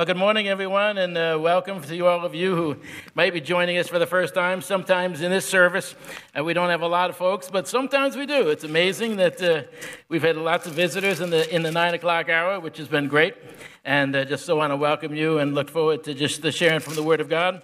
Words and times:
Well, 0.00 0.06
good 0.06 0.16
morning, 0.16 0.48
everyone, 0.48 0.96
and 0.96 1.14
uh, 1.14 1.36
welcome 1.38 1.82
to 1.82 2.06
all 2.06 2.24
of 2.24 2.34
you 2.34 2.56
who 2.56 2.76
might 3.14 3.34
be 3.34 3.40
joining 3.42 3.76
us 3.76 3.86
for 3.86 3.98
the 3.98 4.06
first 4.06 4.32
time. 4.32 4.62
Sometimes 4.62 5.20
in 5.20 5.30
this 5.30 5.44
service, 5.44 5.94
uh, 6.34 6.42
we 6.42 6.54
don't 6.54 6.70
have 6.70 6.80
a 6.80 6.86
lot 6.86 7.10
of 7.10 7.18
folks, 7.18 7.50
but 7.50 7.68
sometimes 7.68 8.16
we 8.16 8.24
do. 8.24 8.48
It's 8.48 8.64
amazing 8.64 9.16
that 9.16 9.42
uh, 9.42 9.64
we've 10.08 10.22
had 10.22 10.38
lots 10.38 10.66
of 10.66 10.72
visitors 10.72 11.20
in 11.20 11.28
the 11.28 11.54
in 11.54 11.62
the 11.62 11.70
nine 11.70 11.92
o'clock 11.92 12.30
hour, 12.30 12.58
which 12.60 12.78
has 12.78 12.88
been 12.88 13.08
great. 13.08 13.34
And 13.84 14.16
uh, 14.16 14.24
just 14.24 14.46
so 14.46 14.56
want 14.56 14.72
to 14.72 14.76
welcome 14.78 15.14
you 15.14 15.36
and 15.36 15.54
look 15.54 15.68
forward 15.68 16.02
to 16.04 16.14
just 16.14 16.40
the 16.40 16.50
sharing 16.50 16.80
from 16.80 16.94
the 16.94 17.02
Word 17.02 17.20
of 17.20 17.28
God 17.28 17.60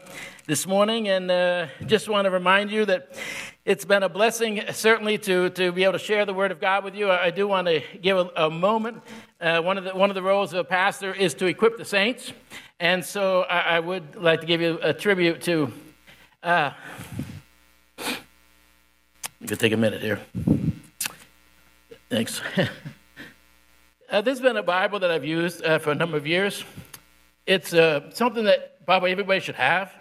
this 0.46 0.66
morning. 0.66 1.08
And 1.08 1.30
uh, 1.30 1.68
just 1.86 2.06
want 2.06 2.26
to 2.26 2.30
remind 2.30 2.70
you 2.70 2.84
that 2.84 3.16
it's 3.64 3.84
been 3.84 4.02
a 4.02 4.08
blessing, 4.08 4.62
certainly, 4.72 5.18
to, 5.18 5.50
to 5.50 5.72
be 5.72 5.84
able 5.84 5.94
to 5.94 5.98
share 5.98 6.24
the 6.24 6.32
Word 6.32 6.52
of 6.52 6.60
God 6.60 6.84
with 6.84 6.94
you. 6.94 7.10
I, 7.10 7.30
do 7.30 7.48
want 7.48 7.66
to 7.66 7.82
give 8.00 8.16
a, 8.16 8.30
a 8.36 8.50
moment. 8.50 9.02
Uh, 9.40 9.60
one, 9.60 9.76
of 9.76 9.84
the, 9.84 9.94
one 9.94 10.10
of 10.10 10.14
the 10.14 10.22
roles 10.22 10.52
of 10.52 10.60
a 10.60 10.64
pastor 10.64 11.12
is 11.12 11.34
to 11.34 11.46
equip 11.46 11.76
the 11.76 11.84
saints. 11.84 12.32
And 12.80 13.04
so 13.04 13.42
I, 13.42 13.76
I 13.76 13.80
would 13.80 14.16
like 14.16 14.40
to 14.40 14.46
give 14.46 14.60
you 14.60 14.78
a 14.82 14.94
tribute 14.94 15.42
to. 15.42 15.72
Uh, 16.42 16.72
you 17.98 19.46
could 19.46 19.60
take 19.60 19.72
a 19.72 19.76
minute 19.76 20.00
here. 20.00 20.20
Thanks. 22.08 22.40
uh, 24.10 24.20
this 24.22 24.38
has 24.38 24.40
been 24.40 24.56
a 24.56 24.62
Bible 24.62 25.00
that 25.00 25.10
I've 25.10 25.24
used 25.24 25.64
uh, 25.64 25.78
for 25.78 25.90
a 25.90 25.94
number 25.94 26.16
of 26.16 26.26
years. 26.26 26.64
It's 27.46 27.74
uh, 27.74 28.10
something 28.12 28.44
that 28.44 28.84
probably 28.86 29.12
everybody 29.12 29.40
should 29.40 29.56
have. 29.56 29.92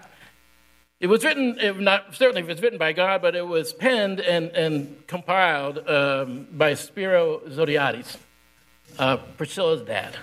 It 1.00 1.08
was 1.08 1.26
written, 1.26 1.60
it 1.60 1.78
not 1.78 2.16
certainly 2.16 2.42
it 2.42 2.48
was 2.48 2.62
written 2.62 2.80
by 2.80 2.94
God, 2.94 3.22
but 3.22 3.36
it 3.36 3.46
was 3.46 3.74
penned 3.74 4.22
and, 4.22 4.50
and 4.52 5.06
compiled 5.08 5.88
um, 5.90 6.48
by 6.54 6.74
Spiro 6.74 7.40
Zodhiates, 7.50 8.18
uh, 9.00 9.18
Priscilla's 9.38 9.82
dad. 9.82 10.16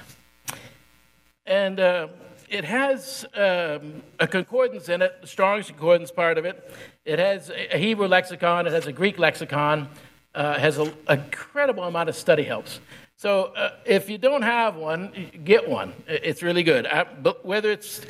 And 1.46 1.80
uh, 1.80 2.08
it 2.48 2.64
has 2.64 3.24
um, 3.34 4.02
a 4.20 4.26
concordance 4.26 4.88
in 4.88 5.02
it, 5.02 5.20
the 5.20 5.26
Strong's 5.26 5.68
concordance 5.68 6.10
part 6.10 6.38
of 6.38 6.44
it. 6.44 6.72
It 7.04 7.18
has 7.18 7.50
a 7.50 7.78
Hebrew 7.78 8.06
lexicon, 8.06 8.66
it 8.66 8.72
has 8.72 8.86
a 8.86 8.92
Greek 8.92 9.18
lexicon, 9.18 9.88
uh, 10.34 10.58
has 10.58 10.78
an 10.78 10.92
incredible 11.08 11.84
amount 11.84 12.08
of 12.08 12.16
study 12.16 12.42
helps. 12.42 12.80
So 13.16 13.52
uh, 13.56 13.70
if 13.84 14.10
you 14.10 14.18
don't 14.18 14.42
have 14.42 14.76
one, 14.76 15.30
get 15.44 15.68
one. 15.68 15.94
It's 16.06 16.42
really 16.42 16.62
good. 16.62 16.86
I, 16.86 17.04
but 17.04 17.44
whether 17.44 17.70
it's 17.70 18.00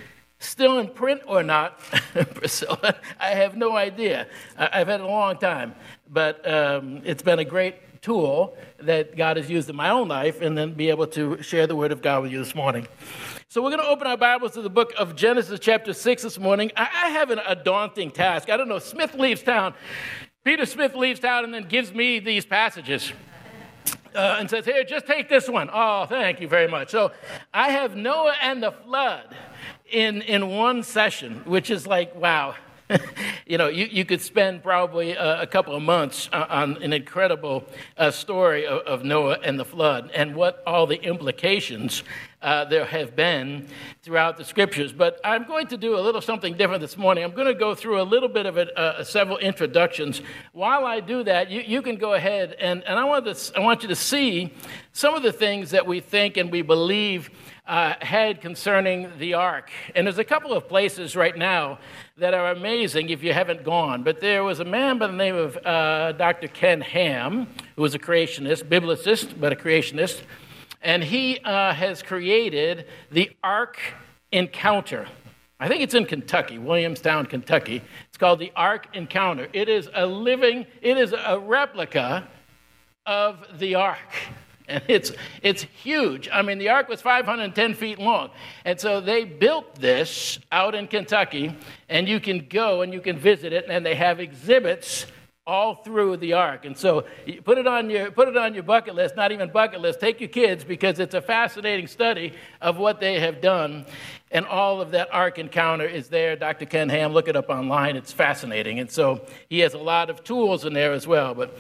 still 0.43 0.79
in 0.79 0.89
print 0.89 1.23
or 1.27 1.43
not, 1.43 1.79
Priscilla, 2.35 2.97
I 3.19 3.31
have 3.31 3.57
no 3.57 3.77
idea. 3.77 4.27
I've 4.57 4.89
had 4.89 5.01
a 5.01 5.07
long 5.07 5.39
time, 5.39 5.75
but 6.11 6.47
um, 6.51 7.03
it's 7.05 7.23
been 7.23 7.39
a 7.39 7.45
great 7.45 7.77
tool 8.03 8.57
that 8.81 9.17
God 9.17 9.36
has 9.36 9.48
used 9.48 9.70
in 9.70 9.77
my 9.77 9.91
own 9.91 10.08
life, 10.08 10.42
and 10.42 10.58
then 10.58 10.73
be 10.75 10.91
able 10.91 11.07
to 11.07 11.41
share 11.42 11.67
the 11.67 11.77
Word 11.77 11.92
of 11.92 12.02
God 12.02 12.25
with 12.25 12.33
you 12.33 12.39
this 12.39 12.55
morning. 12.55 12.89
So 13.48 13.63
we're 13.63 13.70
going 13.70 13.83
to 13.83 13.89
open 13.89 14.07
our 14.07 14.17
Bibles 14.17 14.52
to 14.52 14.63
the 14.63 14.70
book 14.70 14.92
of 14.98 15.14
Genesis, 15.14 15.61
chapter 15.61 15.92
six, 15.92 16.23
this 16.23 16.39
morning. 16.39 16.73
I 16.77 17.11
have 17.11 17.31
an, 17.31 17.41
a 17.47 17.55
daunting 17.55 18.11
task. 18.11 18.51
I 18.51 18.57
don't 18.57 18.69
know. 18.69 18.81
Smith 18.81 19.14
leaves 19.14 19.42
town. 19.42 19.75
Peter 20.42 20.67
Smith 20.67 20.97
leaves 20.97 21.20
town 21.20 21.45
and 21.45 21.55
then 21.55 21.69
gives 21.69 21.92
me 21.92 22.19
these 22.19 22.45
passages. 22.45 23.13
Uh, 24.14 24.36
and 24.39 24.51
says, 24.51 24.64
Here, 24.64 24.85
just 24.85 25.07
take 25.07 25.29
this 25.29 25.48
one. 25.48 25.70
Oh, 25.73 26.07
thank 26.07 26.41
you 26.41 26.48
very 26.48 26.69
much. 26.69 26.91
So 26.91 27.13
I 27.55 27.70
have 27.70 27.97
Noah 27.97 28.35
and 28.42 28.63
the 28.63 28.73
flood 28.73 29.35
in, 29.92 30.23
in 30.23 30.48
one 30.48 30.83
session, 30.83 31.42
which 31.45 31.70
is 31.70 31.86
like, 31.86 32.14
wow. 32.17 32.55
you 33.47 33.58
know, 33.58 33.69
you, 33.69 33.86
you 33.86 34.05
could 34.05 34.20
spend 34.20 34.63
probably 34.63 35.13
a, 35.13 35.42
a 35.42 35.47
couple 35.47 35.75
of 35.75 35.83
months 35.83 36.29
on 36.33 36.83
an 36.83 36.92
incredible 36.92 37.64
uh, 37.97 38.11
story 38.11 38.67
of, 38.67 38.81
of, 38.81 39.05
Noah 39.05 39.39
and 39.42 39.58
the 39.58 39.64
flood 39.64 40.11
and 40.14 40.35
what 40.35 40.63
all 40.67 40.86
the 40.86 41.01
implications 41.01 42.02
uh, 42.42 42.64
there 42.64 42.85
have 42.85 43.14
been 43.17 43.69
throughout 44.02 44.36
the 44.36 44.45
scriptures. 44.45 44.92
But 44.92 45.20
I'm 45.25 45.47
going 45.47 45.69
to 45.69 45.77
do 45.77 45.97
a 45.97 46.01
little 46.01 46.20
something 46.20 46.57
different 46.57 46.81
this 46.81 46.98
morning. 46.98 47.25
I'm 47.25 47.35
going 47.35 47.47
to 47.47 47.55
go 47.55 47.75
through 47.75 48.01
a 48.01 48.05
little 48.05 48.29
bit 48.29 48.47
of 48.47 48.58
it, 48.58 48.77
uh, 48.77 49.05
several 49.05 49.39
introductions. 49.39 50.20
While 50.52 50.85
I 50.85 51.01
do 51.01 51.23
that, 51.25 51.51
you, 51.51 51.63
you 51.63 51.83
can 51.83 51.97
go 51.97 52.14
ahead 52.14 52.57
and, 52.58 52.83
and 52.85 52.98
I, 52.98 53.05
want 53.05 53.25
to, 53.25 53.57
I 53.57 53.61
want 53.61 53.83
you 53.83 53.89
to 53.89 53.97
see 53.97 54.52
some 54.92 55.14
of 55.14 55.23
the 55.23 55.33
things 55.33 55.70
that 55.70 55.86
we 55.86 56.01
think 56.01 56.36
and 56.36 56.51
we 56.51 56.63
believe 56.63 57.31
uh, 57.67 57.95
had 58.00 58.40
concerning 58.40 59.11
the 59.18 59.34
ark. 59.34 59.70
And 59.95 60.06
there's 60.06 60.18
a 60.18 60.24
couple 60.24 60.52
of 60.52 60.68
places 60.68 61.14
right 61.14 61.36
now 61.36 61.78
that 62.17 62.34
are 62.34 62.50
amazing 62.50 63.11
if 63.11 63.23
you 63.23 63.33
haven't 63.33 63.64
gone. 63.64 64.02
But 64.02 64.20
there 64.20 64.42
was 64.42 64.61
a 64.61 64.64
man 64.64 64.98
by 64.98 65.06
the 65.06 65.12
name 65.12 65.36
of 65.36 65.56
uh, 65.64 66.12
Dr. 66.12 66.48
Ken 66.48 66.80
Ham, 66.80 67.46
who 67.77 67.83
was 67.83 67.95
a 67.95 67.98
creationist, 67.98 68.64
biblicist, 68.64 69.39
but 69.39 69.52
a 69.52 69.56
creationist. 69.56 70.22
And 70.83 71.05
he 71.05 71.39
uh, 71.39 71.72
has 71.72 72.02
created 72.02 72.86
the 73.11 73.30
Ark 73.45 73.78
Encounter. 74.33 75.06
I 75.61 75.68
think 75.68 75.83
it's 75.83 75.95
in 75.95 76.06
Kentucky, 76.06 76.58
Williamstown, 76.58 77.27
Kentucky. 77.27 77.83
It's 78.08 78.18
called 78.18 78.40
the 78.40 78.51
Ark 78.56 78.89
Encounter. 78.95 79.46
It 79.52 79.68
is 79.68 79.89
a 79.95 80.05
living, 80.05 80.67
it 80.80 80.96
is 80.96 81.12
a 81.12 81.39
replica 81.39 82.27
of 83.06 83.46
the 83.61 83.77
Ark. 83.77 83.98
And 84.68 84.83
it's, 84.89 85.12
it's 85.42 85.62
huge. 85.62 86.28
I 86.33 86.42
mean, 86.42 86.58
the 86.58 86.68
ark 86.68 86.89
was 86.89 87.00
510 87.00 87.74
feet 87.74 87.98
long. 87.98 88.30
And 88.64 88.78
so 88.78 89.00
they 89.00 89.24
built 89.24 89.74
this 89.77 90.39
out 90.50 90.74
in 90.74 90.86
Kentucky, 90.89 91.56
and 91.89 92.08
you 92.08 92.20
can 92.20 92.46
go 92.48 92.83
and 92.83 92.92
you 92.92 93.01
can 93.01 93.18
visit 93.18 93.52
it, 93.52 93.67
and 93.68 93.84
they 93.84 93.95
have 93.95 94.20
exhibits 94.20 95.06
all 95.45 95.74
through 95.74 96.17
the 96.18 96.34
ark. 96.34 96.64
And 96.64 96.77
so 96.77 97.05
put 97.45 97.58
it 97.58 97.67
on 97.67 97.90
your 97.90 98.12
put 98.12 98.28
it 98.28 98.36
on 98.36 98.55
your 98.55 98.62
bucket 98.62 98.95
list, 98.95 99.17
not 99.17 99.33
even 99.33 99.51
bucket 99.51 99.80
list. 99.80 99.98
Take 99.98 100.20
your 100.20 100.28
kids 100.28 100.62
because 100.62 101.01
it's 101.01 101.14
a 101.14 101.20
fascinating 101.20 101.89
study 101.89 102.34
of 102.61 102.78
what 102.78 103.01
they 103.01 103.18
have 103.18 103.40
done. 103.40 103.84
And 104.30 104.46
all 104.46 104.80
of 104.80 104.92
that 104.92 105.08
ark 105.12 105.39
encounter 105.39 105.84
is 105.84 106.08
there. 106.08 106.36
Dr. 106.36 106.64
Ken 106.64 106.89
Ham, 106.89 107.12
look 107.12 107.28
it 107.28 107.36
up 107.36 107.51
online. 107.51 107.96
It's 107.96 108.12
fascinating. 108.12 108.78
And 108.78 108.90
so 108.90 109.27
he 109.48 109.58
has 109.61 109.74
a 109.74 109.78
lot 109.78 110.11
of 110.11 110.22
tools 110.22 110.64
in 110.64 110.72
there 110.74 110.92
as 110.92 111.06
well. 111.06 111.34
But 111.34 111.56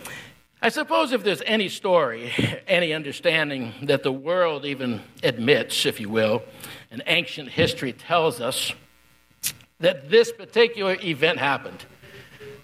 I 0.64 0.68
suppose 0.68 1.10
if 1.10 1.24
there's 1.24 1.42
any 1.44 1.68
story, 1.68 2.32
any 2.68 2.92
understanding 2.92 3.74
that 3.82 4.04
the 4.04 4.12
world 4.12 4.64
even 4.64 5.00
admits, 5.24 5.86
if 5.86 5.98
you 5.98 6.08
will, 6.08 6.44
and 6.88 7.02
ancient 7.08 7.48
history 7.48 7.92
tells 7.92 8.40
us 8.40 8.72
that 9.80 10.08
this 10.08 10.30
particular 10.30 10.96
event 11.02 11.40
happened. 11.40 11.84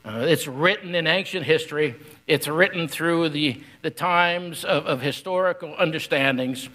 Uh, 0.05 0.27
it's 0.29 0.47
written 0.47 0.95
in 0.95 1.09
ancient 1.09 1.45
history, 1.45 1.97
it's 2.29 2.47
written 2.47 2.87
through 2.87 3.31
the, 3.31 3.61
the 3.83 3.91
times 3.91 4.65
of, 4.65 4.87
of 4.87 5.01
historical 5.01 5.75
understandings. 5.77 6.69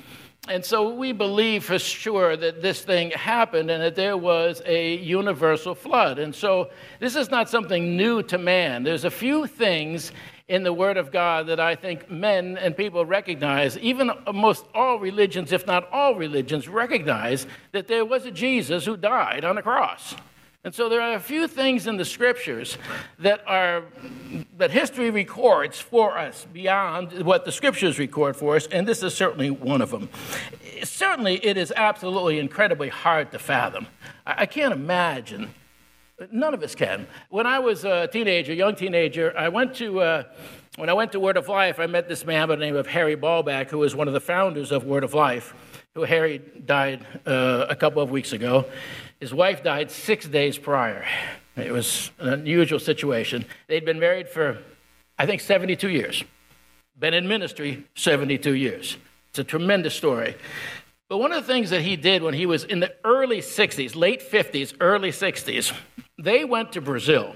And 0.49 0.65
so 0.65 0.93
we 0.93 1.13
believe 1.13 1.63
for 1.63 1.79
sure 1.79 2.35
that 2.35 2.61
this 2.61 2.81
thing 2.81 3.11
happened 3.11 3.71
and 3.71 3.81
that 3.81 3.95
there 3.95 4.17
was 4.17 4.61
a 4.65 4.97
universal 4.97 5.73
flood. 5.73 6.19
And 6.19 6.35
so 6.35 6.69
this 6.99 7.15
is 7.15 7.31
not 7.31 7.49
something 7.49 7.95
new 7.95 8.23
to 8.23 8.37
man. 8.37 8.83
There's 8.83 9.05
a 9.05 9.09
few 9.09 9.47
things 9.47 10.11
in 10.47 10.63
the 10.63 10.73
Word 10.73 10.97
of 10.97 11.11
God 11.11 11.47
that 11.47 11.59
I 11.59 11.75
think 11.75 12.09
men 12.11 12.57
and 12.57 12.75
people 12.75 13.05
recognize, 13.05 13.77
even 13.77 14.11
most 14.33 14.65
all 14.73 14.99
religions, 14.99 15.51
if 15.51 15.65
not 15.65 15.89
all 15.91 16.15
religions, 16.15 16.67
recognize 16.67 17.47
that 17.71 17.87
there 17.87 18.05
was 18.05 18.25
a 18.25 18.31
Jesus 18.31 18.85
who 18.85 18.97
died 18.97 19.45
on 19.45 19.55
the 19.55 19.61
cross. 19.61 20.15
And 20.65 20.73
so 20.73 20.87
there 20.87 21.01
are 21.01 21.15
a 21.15 21.19
few 21.19 21.49
things 21.49 21.87
in 21.87 21.97
the 21.97 22.05
scriptures 22.05 22.77
that 23.19 23.43
are 23.45 23.83
that 24.57 24.71
history 24.71 25.09
records 25.09 25.77
for 25.77 26.17
us 26.17 26.47
beyond 26.53 27.23
what 27.23 27.43
the 27.43 27.51
scriptures 27.51 27.99
record 27.99 28.37
for 28.37 28.55
us, 28.55 28.67
and 28.67 28.87
this 28.87 29.03
is 29.03 29.13
certainly 29.13 29.51
one 29.51 29.81
of 29.81 29.91
them. 29.91 30.09
Certainly, 30.83 31.45
it 31.45 31.57
is 31.57 31.73
absolutely 31.75 32.39
incredibly 32.39 32.87
hard 32.87 33.31
to 33.31 33.39
fathom. 33.39 33.87
I 34.25 34.45
can't 34.45 34.73
imagine 34.73 35.53
None 36.31 36.53
of 36.53 36.61
us 36.61 36.75
can. 36.75 37.07
When 37.29 37.47
I 37.47 37.59
was 37.59 37.85
a 37.85 38.07
teenager, 38.07 38.53
young 38.53 38.75
teenager, 38.75 39.35
I 39.35 39.49
went 39.49 39.73
to, 39.75 39.99
uh, 39.99 40.23
when 40.75 40.89
I 40.89 40.93
went 40.93 41.11
to 41.13 41.19
Word 41.19 41.37
of 41.37 41.47
Life, 41.47 41.79
I 41.79 41.87
met 41.87 42.07
this 42.07 42.23
man 42.23 42.47
by 42.47 42.55
the 42.55 42.63
name 42.63 42.75
of 42.75 42.85
Harry 42.87 43.17
Bollback, 43.17 43.69
who 43.69 43.79
was 43.79 43.95
one 43.95 44.07
of 44.07 44.13
the 44.13 44.21
founders 44.21 44.71
of 44.71 44.83
Word 44.83 45.03
of 45.03 45.15
Life, 45.15 45.55
who 45.95 46.03
Harry 46.03 46.37
died 46.37 47.05
uh, 47.25 47.65
a 47.67 47.75
couple 47.75 48.01
of 48.01 48.11
weeks 48.11 48.31
ago. 48.31 48.65
His 49.19 49.33
wife 49.33 49.63
died 49.63 49.89
six 49.89 50.27
days 50.27 50.57
prior. 50.57 51.03
It 51.55 51.71
was 51.71 52.11
an 52.19 52.29
unusual 52.29 52.79
situation. 52.79 53.45
They'd 53.67 53.85
been 53.85 53.99
married 53.99 54.29
for, 54.29 54.59
I 55.17 55.25
think, 55.25 55.41
72 55.41 55.89
years, 55.89 56.23
been 56.99 57.15
in 57.15 57.27
ministry 57.27 57.85
72 57.95 58.53
years. 58.53 58.97
It's 59.29 59.39
a 59.39 59.43
tremendous 59.43 59.95
story. 59.95 60.35
But 61.13 61.19
one 61.19 61.31
of 61.31 61.45
the 61.45 61.53
things 61.53 61.69
that 61.69 61.81
he 61.81 61.95
did 61.95 62.23
when 62.23 62.33
he 62.33 62.47
was 62.47 62.63
in 62.63 62.79
the 62.79 62.91
early 63.03 63.37
60s, 63.37 63.95
late 63.95 64.19
50s, 64.19 64.73
early 64.79 65.11
60s, 65.11 65.71
they 66.17 66.43
went 66.43 66.71
to 66.71 66.81
Brazil. 66.81 67.35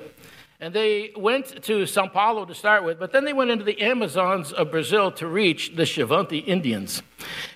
And 0.59 0.73
they 0.73 1.11
went 1.15 1.61
to 1.65 1.85
Sao 1.85 2.07
Paulo 2.07 2.45
to 2.45 2.55
start 2.55 2.83
with, 2.83 2.97
but 2.97 3.11
then 3.11 3.23
they 3.23 3.33
went 3.33 3.51
into 3.51 3.63
the 3.63 3.79
Amazons 3.79 4.51
of 4.51 4.71
Brazil 4.71 5.11
to 5.11 5.27
reach 5.27 5.75
the 5.75 5.83
Xavante 5.83 6.43
Indians. 6.47 7.03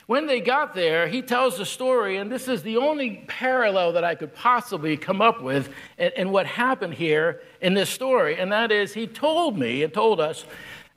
When 0.05 0.27
they 0.27 0.41
got 0.41 0.75
there, 0.75 1.07
he 1.07 1.23
tells 1.23 1.57
the 1.57 1.65
story, 1.65 2.17
and 2.17 2.31
this 2.31 2.47
is 2.47 2.61
the 2.61 2.77
only 2.77 3.25
parallel 3.27 3.93
that 3.93 4.03
I 4.03 4.13
could 4.13 4.35
possibly 4.35 4.97
come 4.97 5.23
up 5.23 5.41
with 5.41 5.73
in, 5.97 6.29
what 6.29 6.45
happened 6.45 6.93
here 6.93 7.41
in 7.61 7.73
this 7.73 7.89
story. 7.89 8.37
And 8.37 8.51
that 8.51 8.71
is, 8.71 8.93
he 8.93 9.07
told 9.07 9.57
me 9.57 9.81
and 9.81 9.91
told 9.91 10.19
us 10.19 10.45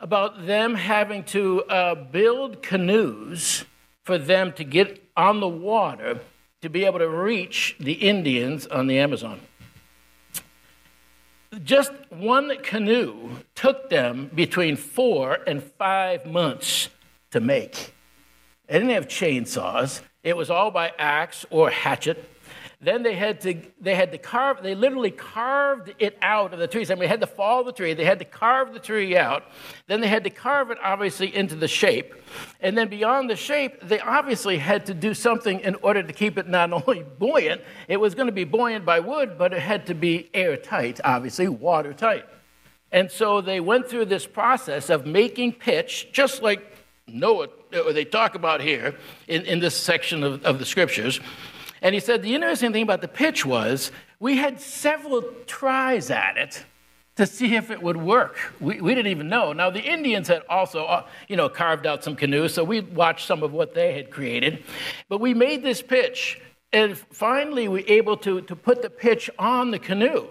about 0.01 0.47
them 0.47 0.75
having 0.75 1.25
to 1.25 1.63
uh, 1.63 1.95
build 1.95 2.63
canoes 2.63 3.65
for 4.03 4.19
them 4.19 4.53
to 4.53 4.65
get 4.65 5.04
on 5.17 5.41
the 5.41 5.49
water 5.49 6.21
to 6.63 6.69
be 6.69 6.85
able 6.85 6.99
to 6.99 7.09
reach 7.09 7.77
the 7.79 7.93
Indians 7.93 8.67
on 8.67 8.87
the 8.87 8.99
Amazon. 8.99 9.41
Just 11.63 11.93
one 12.11 12.57
canoe 12.63 13.37
took 13.55 13.91
them 13.91 14.31
between 14.35 14.77
four 14.77 15.39
and 15.47 15.63
five 15.63 16.27
months 16.27 16.89
to 17.31 17.41
make. 17.41 17.95
They 18.67 18.75
didn't 18.75 18.91
have 18.91 19.07
chainsaws. 19.07 20.01
It 20.23 20.37
was 20.37 20.51
all 20.51 20.71
by 20.71 20.93
axe 20.99 21.45
or 21.51 21.71
hatchet. 21.71 22.29
Then 22.85 23.03
they 23.03 23.15
had 23.15 23.41
to 23.43 23.61
they 23.81 23.95
had 23.95 24.13
to 24.13 24.19
carve. 24.19 24.63
They 24.63 24.75
literally 24.75 25.11
carved 25.11 25.95
it 25.99 26.19
out 26.21 26.53
of 26.53 26.59
the 26.59 26.69
tree. 26.69 26.85
So 26.85 26.95
they 26.95 27.07
had 27.07 27.21
to 27.23 27.27
fall 27.27 27.65
the 27.65 27.73
tree. 27.73 27.95
They 27.95 28.05
had 28.05 28.19
to 28.19 28.27
carve 28.27 28.75
the 28.75 28.79
tree 28.79 29.17
out. 29.17 29.45
Then 29.87 30.03
they 30.03 30.09
had 30.09 30.25
to 30.25 30.31
carve 30.31 30.71
it 30.71 30.79
obviously 30.83 31.35
into 31.35 31.55
the 31.55 31.69
shape. 31.69 32.15
And 32.61 32.77
then 32.77 32.89
beyond 32.89 33.31
the 33.31 33.37
shape, 33.37 33.81
they 33.81 34.01
obviously 34.01 34.59
had 34.59 34.85
to 34.87 34.95
do 34.95 35.15
something 35.15 35.61
in 35.61 35.77
order 35.77 36.03
to 36.03 36.13
keep 36.13 36.37
it 36.37 36.47
not 36.47 36.73
only 36.87 37.05
buoyant. 37.19 37.63
It 37.89 37.97
was 37.97 38.15
going 38.15 38.27
to 38.27 38.33
be 38.33 38.45
buoyant 38.45 38.85
by 38.85 39.01
wood, 39.01 39.39
but 39.39 39.55
it 39.55 39.61
had 39.61 39.87
to 39.87 39.95
be 39.95 40.29
airtight, 40.35 41.01
obviously 41.05 41.49
watertight. 41.49 42.27
And 42.93 43.11
so 43.11 43.41
they 43.41 43.61
went 43.61 43.89
through 43.89 44.05
this 44.05 44.27
process 44.27 44.91
of 44.91 45.07
making 45.07 45.55
pitch, 45.55 46.13
just 46.13 46.43
like 46.43 46.77
Noah, 47.07 47.49
they 47.93 48.05
talk 48.05 48.35
about 48.35 48.61
here 48.61 48.95
in, 49.27 49.43
in 49.43 49.59
this 49.61 49.77
section 49.77 50.23
of, 50.23 50.45
of 50.45 50.59
the 50.59 50.65
scriptures. 50.65 51.21
And 51.83 51.95
he 51.95 52.01
said 52.01 52.23
the 52.23 52.35
interesting 52.35 52.73
thing 52.73 52.83
about 52.83 53.01
the 53.01 53.09
pitch 53.09 53.45
was 53.45 53.93
we 54.19 54.37
had 54.37 54.61
several 54.61 55.23
tries 55.47 56.11
at 56.11 56.37
it 56.37 56.65
to 57.17 57.27
see 57.27 57.55
if 57.55 57.71
it 57.71 57.81
would 57.83 57.97
work. 57.97 58.37
We, 58.61 58.81
we 58.81 58.95
didn't 58.95 59.11
even 59.11 59.29
know. 59.29 59.53
Now, 59.53 59.71
the 59.71 59.83
Indians 59.83 60.29
had 60.29 60.43
also, 60.49 60.85
uh, 60.85 61.07
you 61.29 61.37
know, 61.37 61.49
carved 61.49 61.87
out 61.87 62.03
some 62.03 62.17
canoes, 62.17 62.55
so 62.55 62.65
we 62.65 62.81
watched 62.81 63.27
some 63.27 63.43
of 63.43 63.53
what 63.53 63.75
they 63.75 63.95
had 63.95 64.11
created. 64.11 64.65
But 65.09 65.21
we 65.21 65.33
made 65.33 65.63
this 65.63 65.81
pitch, 65.81 66.41
and 66.73 66.99
finally 66.99 67.69
we 67.69 67.83
were 67.83 67.89
able 67.89 68.17
to, 68.19 68.41
to 68.43 68.57
put 68.57 68.83
the 68.83 68.91
pitch 68.91 69.31
on 69.39 69.71
the 69.71 69.79
canoe. 69.79 70.27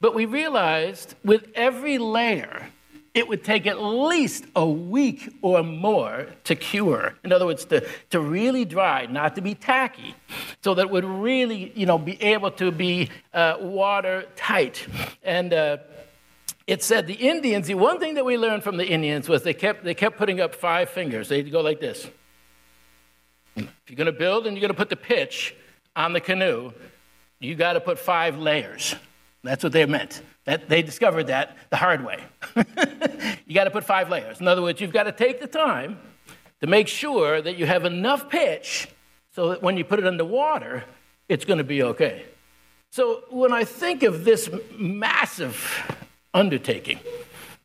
But 0.00 0.14
we 0.14 0.26
realized 0.26 1.14
with 1.24 1.48
every 1.54 1.98
layer, 1.98 2.68
it 3.16 3.26
would 3.26 3.42
take 3.42 3.66
at 3.66 3.82
least 3.82 4.44
a 4.54 4.66
week 4.66 5.38
or 5.40 5.62
more 5.62 6.26
to 6.44 6.54
cure. 6.54 7.14
In 7.24 7.32
other 7.32 7.46
words, 7.46 7.64
to, 7.64 7.88
to 8.10 8.20
really 8.20 8.66
dry, 8.66 9.06
not 9.06 9.34
to 9.36 9.40
be 9.40 9.54
tacky, 9.54 10.14
so 10.62 10.74
that 10.74 10.82
it 10.82 10.90
would 10.90 11.06
really, 11.06 11.72
you 11.74 11.86
know, 11.86 11.96
be 11.96 12.22
able 12.22 12.50
to 12.52 12.70
be 12.70 13.08
uh, 13.32 13.56
watertight. 13.58 14.86
And 15.22 15.54
uh, 15.54 15.78
it 16.66 16.82
said 16.82 17.06
the 17.06 17.14
Indians, 17.14 17.68
the 17.68 17.74
one 17.74 17.98
thing 17.98 18.14
that 18.14 18.24
we 18.26 18.36
learned 18.36 18.62
from 18.62 18.76
the 18.76 18.86
Indians 18.86 19.30
was 19.30 19.42
they 19.42 19.54
kept, 19.54 19.82
they 19.82 19.94
kept 19.94 20.18
putting 20.18 20.38
up 20.38 20.54
five 20.54 20.90
fingers. 20.90 21.30
They'd 21.30 21.50
go 21.50 21.62
like 21.62 21.80
this. 21.80 22.06
If 23.56 23.66
you're 23.88 23.96
going 23.96 24.12
to 24.12 24.12
build 24.12 24.46
and 24.46 24.54
you're 24.54 24.60
going 24.60 24.74
to 24.74 24.76
put 24.76 24.90
the 24.90 24.96
pitch 24.96 25.56
on 25.96 26.12
the 26.12 26.20
canoe, 26.20 26.72
you 27.40 27.54
got 27.54 27.72
to 27.72 27.80
put 27.80 27.98
five 27.98 28.36
layers. 28.36 28.94
That's 29.42 29.64
what 29.64 29.72
they 29.72 29.86
meant. 29.86 30.20
That, 30.46 30.68
they 30.68 30.80
discovered 30.80 31.26
that 31.26 31.56
the 31.70 31.76
hard 31.76 32.04
way. 32.04 32.24
you 33.46 33.54
got 33.54 33.64
to 33.64 33.70
put 33.70 33.84
five 33.84 34.08
layers. 34.08 34.40
In 34.40 34.48
other 34.48 34.62
words, 34.62 34.80
you've 34.80 34.92
got 34.92 35.04
to 35.04 35.12
take 35.12 35.40
the 35.40 35.46
time 35.46 35.98
to 36.60 36.66
make 36.66 36.88
sure 36.88 37.42
that 37.42 37.58
you 37.58 37.66
have 37.66 37.84
enough 37.84 38.30
pitch 38.30 38.88
so 39.34 39.50
that 39.50 39.62
when 39.62 39.76
you 39.76 39.84
put 39.84 39.98
it 39.98 40.06
in 40.06 40.16
the 40.16 40.24
water, 40.24 40.84
it's 41.28 41.44
going 41.44 41.58
to 41.58 41.64
be 41.64 41.82
okay. 41.82 42.24
So 42.90 43.24
when 43.28 43.52
I 43.52 43.64
think 43.64 44.04
of 44.04 44.24
this 44.24 44.48
massive 44.78 45.98
undertaking, 46.32 47.00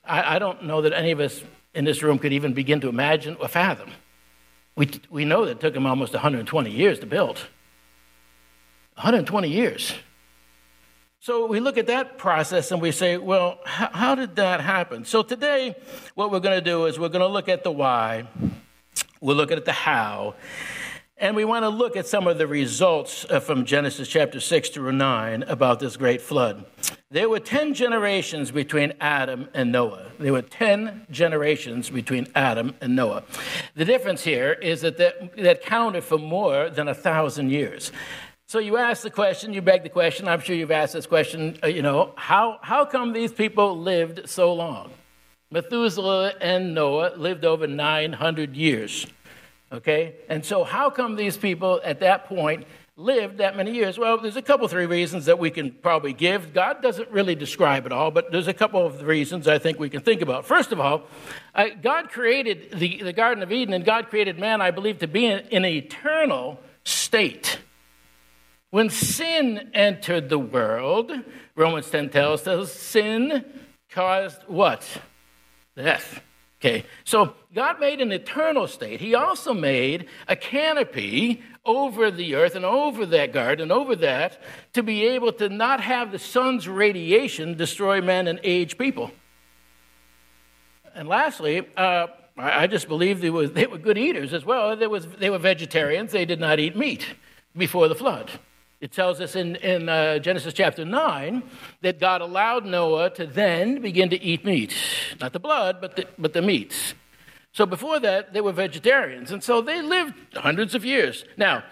I, 0.04 0.36
I 0.36 0.40
don't 0.40 0.64
know 0.64 0.82
that 0.82 0.92
any 0.92 1.12
of 1.12 1.20
us 1.20 1.44
in 1.74 1.86
this 1.86 2.02
room 2.02 2.20
could 2.20 2.34
even 2.34 2.54
begin 2.54 2.82
to 2.82 2.90
imagine 2.90 3.38
or 3.40 3.48
fathom. 3.48 3.92
We, 4.76 4.90
we 5.10 5.24
know 5.24 5.46
that 5.46 5.52
it 5.52 5.60
took 5.60 5.74
them 5.76 5.86
almost 5.86 6.14
120 6.14 6.72
years 6.72 7.00
to 7.00 7.06
build. 7.06 7.38
120 8.96 9.48
years. 9.48 9.94
So 11.24 11.46
we 11.46 11.60
look 11.60 11.78
at 11.78 11.86
that 11.86 12.18
process 12.18 12.72
and 12.72 12.82
we 12.82 12.92
say, 12.92 13.16
well, 13.18 13.60
how, 13.64 13.92
how 13.94 14.16
did 14.16 14.38
that 14.38 14.60
happen? 14.60 15.06
So 15.06 15.22
today, 15.22 15.76
what 16.16 16.32
we're 16.32 16.40
going 16.40 16.58
to 16.58 16.68
do 16.68 16.88
is 16.88 16.98
we're 16.98 17.10
going 17.10 17.22
to 17.22 17.28
look 17.28 17.48
at 17.48 17.64
the 17.64 17.72
why, 17.72 18.28
we're 19.20 19.36
looking 19.36 19.58
at 19.58 19.66
the 19.66 19.72
how, 19.72 20.34
and 21.18 21.36
we 21.36 21.46
want 21.46 21.62
to 21.62 21.70
look 21.70 21.96
at 21.96 22.08
some 22.08 22.26
of 22.26 22.40
the 22.40 22.48
results 22.48 23.28
uh, 23.30 23.40
from 23.40 23.66
Genesis 23.66 24.08
chapter 24.08 24.40
6 24.40 24.70
through 24.70 24.94
9 24.94 25.44
about 25.44 25.80
this 25.80 25.96
great 25.96 26.22
flood. 26.22 26.66
There 27.12 27.30
were 27.30 27.40
10 27.40 27.76
generations 27.76 28.50
between 28.50 28.94
Adam 29.00 29.48
and 29.54 29.72
Noah. 29.72 30.08
There 30.18 30.34
were 30.34 30.42
10 30.42 31.06
generations 31.12 31.92
between 31.92 32.30
Adam 32.34 32.74
and 32.82 32.96
Noah. 32.96 33.26
The 33.76 33.86
difference 33.86 34.24
here 34.24 34.54
is 34.54 34.82
that 34.82 34.98
that, 34.98 35.38
that 35.38 35.62
counted 35.62 36.04
for 36.04 36.18
more 36.18 36.72
than 36.72 36.88
a 36.88 36.96
thousand 36.96 37.52
years. 37.52 37.92
So 38.52 38.60
you 38.60 38.76
ask 38.76 39.02
the 39.02 39.10
question, 39.10 39.54
you 39.54 39.62
beg 39.62 39.84
the 39.84 39.88
question, 39.88 40.28
I'm 40.28 40.42
sure 40.42 40.54
you've 40.54 40.72
asked 40.72 40.92
this 40.92 41.08
question, 41.08 41.58
uh, 41.64 41.68
you 41.68 41.82
know, 41.82 42.12
how, 42.18 42.60
how 42.62 42.84
come 42.84 43.14
these 43.14 43.32
people 43.32 43.80
lived 43.80 44.28
so 44.28 44.54
long? 44.54 44.92
Methuselah 45.52 46.34
and 46.42 46.76
Noah 46.76 47.14
lived 47.16 47.46
over 47.46 47.66
900 47.66 48.54
years, 48.54 49.08
okay? 49.72 50.16
And 50.28 50.44
so 50.44 50.66
how 50.66 50.90
come 50.90 51.16
these 51.16 51.38
people 51.38 51.80
at 51.86 52.02
that 52.02 52.26
point 52.26 52.66
lived 52.98 53.38
that 53.38 53.56
many 53.56 53.72
years? 53.72 53.98
Well, 53.98 54.18
there's 54.18 54.36
a 54.36 54.42
couple, 54.42 54.68
three 54.68 54.86
reasons 54.86 55.28
that 55.28 55.40
we 55.40 55.50
can 55.50 55.72
probably 55.72 56.12
give. 56.12 56.54
God 56.54 56.82
doesn't 56.82 57.10
really 57.10 57.36
describe 57.36 57.86
it 57.86 57.94
all, 57.94 58.12
but 58.12 58.34
there's 58.34 58.50
a 58.50 58.54
couple 58.54 58.86
of 58.86 59.02
reasons 59.04 59.48
I 59.48 59.60
think 59.60 59.80
we 59.80 59.90
can 59.90 60.02
think 60.02 60.22
about. 60.22 60.46
First 60.46 60.74
of 60.74 60.80
all, 60.82 61.04
uh, 61.56 61.68
God 61.82 62.10
created 62.10 62.78
the, 62.78 63.02
the 63.02 63.14
Garden 63.14 63.44
of 63.44 63.52
Eden, 63.54 63.74
and 63.74 63.86
God 63.86 64.10
created 64.10 64.38
man, 64.38 64.60
I 64.60 64.72
believe, 64.72 65.00
to 65.00 65.08
be 65.08 65.26
in, 65.26 65.40
in 65.52 65.64
an 65.64 65.72
eternal 65.72 66.60
state. 66.84 67.58
When 68.72 68.90
sin 68.90 69.70
entered 69.74 70.30
the 70.30 70.40
world, 70.40 71.12
Romans 71.56 71.90
10 71.90 72.10
tells 72.10 72.48
us 72.48 72.74
sin 72.74 73.46
caused 73.90 74.42
what? 74.48 74.88
Death. 75.76 76.22
Okay, 76.62 76.86
so 77.04 77.34
God 77.54 77.80
made 77.80 78.02
an 78.02 78.12
eternal 78.12 78.68
state. 78.68 79.02
He 79.02 79.14
also 79.14 79.54
made 79.54 80.08
a 80.28 80.36
canopy 80.36 81.42
over 81.66 82.12
the 82.12 82.36
earth 82.36 82.56
and 82.56 82.64
over 82.64 83.06
that 83.08 83.34
garden, 83.34 83.72
over 83.72 83.96
that, 83.98 84.42
to 84.74 84.84
be 84.84 85.04
able 85.08 85.34
to 85.34 85.50
not 85.50 85.82
have 85.82 86.12
the 86.12 86.20
sun's 86.20 86.68
radiation 86.68 87.58
destroy 87.58 88.00
men 88.00 88.28
and 88.28 88.40
age 88.44 88.78
people. 88.78 89.12
And 90.96 91.10
lastly, 91.10 91.68
uh, 91.76 92.08
I 92.38 92.68
just 92.68 92.88
believe 92.88 93.22
they, 93.22 93.32
was, 93.32 93.52
they 93.52 93.66
were 93.66 93.78
good 93.78 93.98
eaters 93.98 94.34
as 94.34 94.46
well. 94.46 94.76
They, 94.78 94.88
was, 94.88 95.08
they 95.08 95.30
were 95.30 95.40
vegetarians, 95.40 96.12
they 96.12 96.26
did 96.26 96.40
not 96.40 96.60
eat 96.60 96.76
meat 96.76 97.06
before 97.58 97.88
the 97.88 97.96
flood. 97.96 98.32
It 98.82 98.92
tells 98.92 99.22
us 99.22 99.36
in, 99.36 99.58
in 99.58 99.88
uh, 99.88 100.18
Genesis 100.18 100.56
chapter 100.56 100.84
9 100.84 101.44
that 101.82 102.00
God 102.00 102.22
allowed 102.22 102.66
Noah 102.66 103.12
to 103.12 103.28
then 103.28 103.80
begin 103.80 104.10
to 104.10 104.20
eat 104.20 104.44
meat. 104.44 104.76
Not 105.22 105.34
the 105.34 105.40
blood, 105.40 105.78
but 105.80 105.96
the, 105.96 106.08
but 106.18 106.34
the 106.34 106.42
meats. 106.42 106.96
So 107.54 107.68
before 107.68 108.00
that, 108.00 108.34
they 108.34 108.42
were 108.42 108.52
vegetarians. 108.52 109.32
And 109.32 109.44
so 109.44 109.62
they 109.62 109.84
lived 109.84 110.16
hundreds 110.36 110.74
of 110.74 110.84
years. 110.84 111.26
Now, 111.38 111.64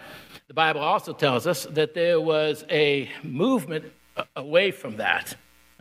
the 0.46 0.54
Bible 0.54 0.82
also 0.82 1.12
tells 1.12 1.48
us 1.48 1.64
that 1.70 1.94
there 1.94 2.20
was 2.20 2.64
a 2.70 3.10
movement 3.24 3.86
away 4.36 4.70
from 4.70 4.98
that. 4.98 5.34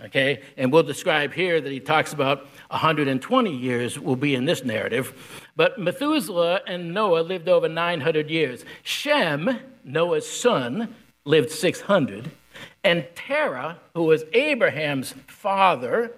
Okay? 0.05 0.41
And 0.57 0.71
we'll 0.73 0.81
describe 0.81 1.33
here 1.33 1.61
that 1.61 1.71
he 1.71 1.79
talks 1.79 2.11
about 2.11 2.47
120 2.69 3.55
years 3.55 3.99
will 3.99 4.15
be 4.15 4.33
in 4.33 4.45
this 4.45 4.63
narrative. 4.63 5.45
But 5.55 5.77
Methuselah 5.77 6.61
and 6.65 6.91
Noah 6.91 7.21
lived 7.21 7.49
over 7.49 7.69
900 7.69 8.31
years. 8.31 8.65
Shem, 8.81 9.59
Noah's 9.83 10.27
son, 10.27 10.95
lived 11.29 11.51
600. 11.51 12.31
And 12.83 13.05
Terah, 13.13 13.77
who 13.93 14.03
was 14.03 14.23
Abraham's 14.33 15.13
father, 15.27 16.11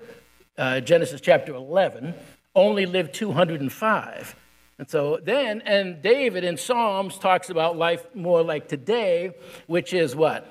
uh, 0.57 0.79
Genesis 0.79 1.19
chapter 1.19 1.53
11, 1.53 2.13
only 2.55 2.85
lived 2.85 3.13
205. 3.13 4.35
And 4.79 4.89
so 4.89 5.19
then, 5.21 5.61
and 5.65 6.01
David 6.01 6.45
in 6.45 6.55
Psalms 6.55 7.17
talks 7.17 7.49
about 7.49 7.77
life 7.77 8.05
more 8.15 8.41
like 8.41 8.69
today, 8.69 9.33
which 9.67 9.93
is 9.93 10.15
what? 10.15 10.49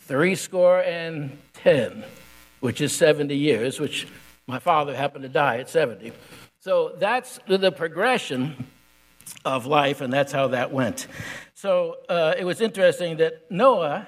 Three 0.00 0.34
score 0.34 0.80
and 0.80 1.38
ten, 1.54 2.04
which 2.58 2.80
is 2.80 2.92
70 2.92 3.36
years, 3.36 3.78
which 3.78 4.08
my 4.48 4.58
father 4.58 4.94
happened 4.94 5.22
to 5.22 5.28
die 5.28 5.58
at 5.58 5.70
70. 5.70 6.12
So 6.58 6.96
that's 6.98 7.38
the 7.46 7.70
progression 7.70 8.66
of 9.44 9.66
life, 9.66 10.00
and 10.00 10.12
that's 10.12 10.32
how 10.32 10.48
that 10.48 10.72
went. 10.72 11.06
So 11.54 11.96
uh, 12.08 12.34
it 12.38 12.44
was 12.44 12.60
interesting 12.60 13.16
that 13.18 13.50
Noah, 13.50 14.06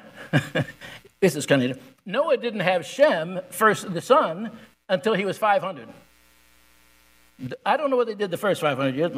this 1.20 1.36
is 1.36 1.46
kind 1.46 1.62
of, 1.62 1.80
Noah 2.04 2.36
didn't 2.36 2.60
have 2.60 2.84
Shem, 2.84 3.40
first 3.50 3.92
the 3.92 4.00
son, 4.00 4.50
until 4.88 5.14
he 5.14 5.24
was 5.24 5.38
500. 5.38 5.88
I 7.64 7.76
don't 7.76 7.90
know 7.90 7.96
what 7.96 8.08
they 8.08 8.14
did 8.14 8.30
the 8.30 8.36
first 8.36 8.60
500 8.60 8.94
years. 8.94 9.12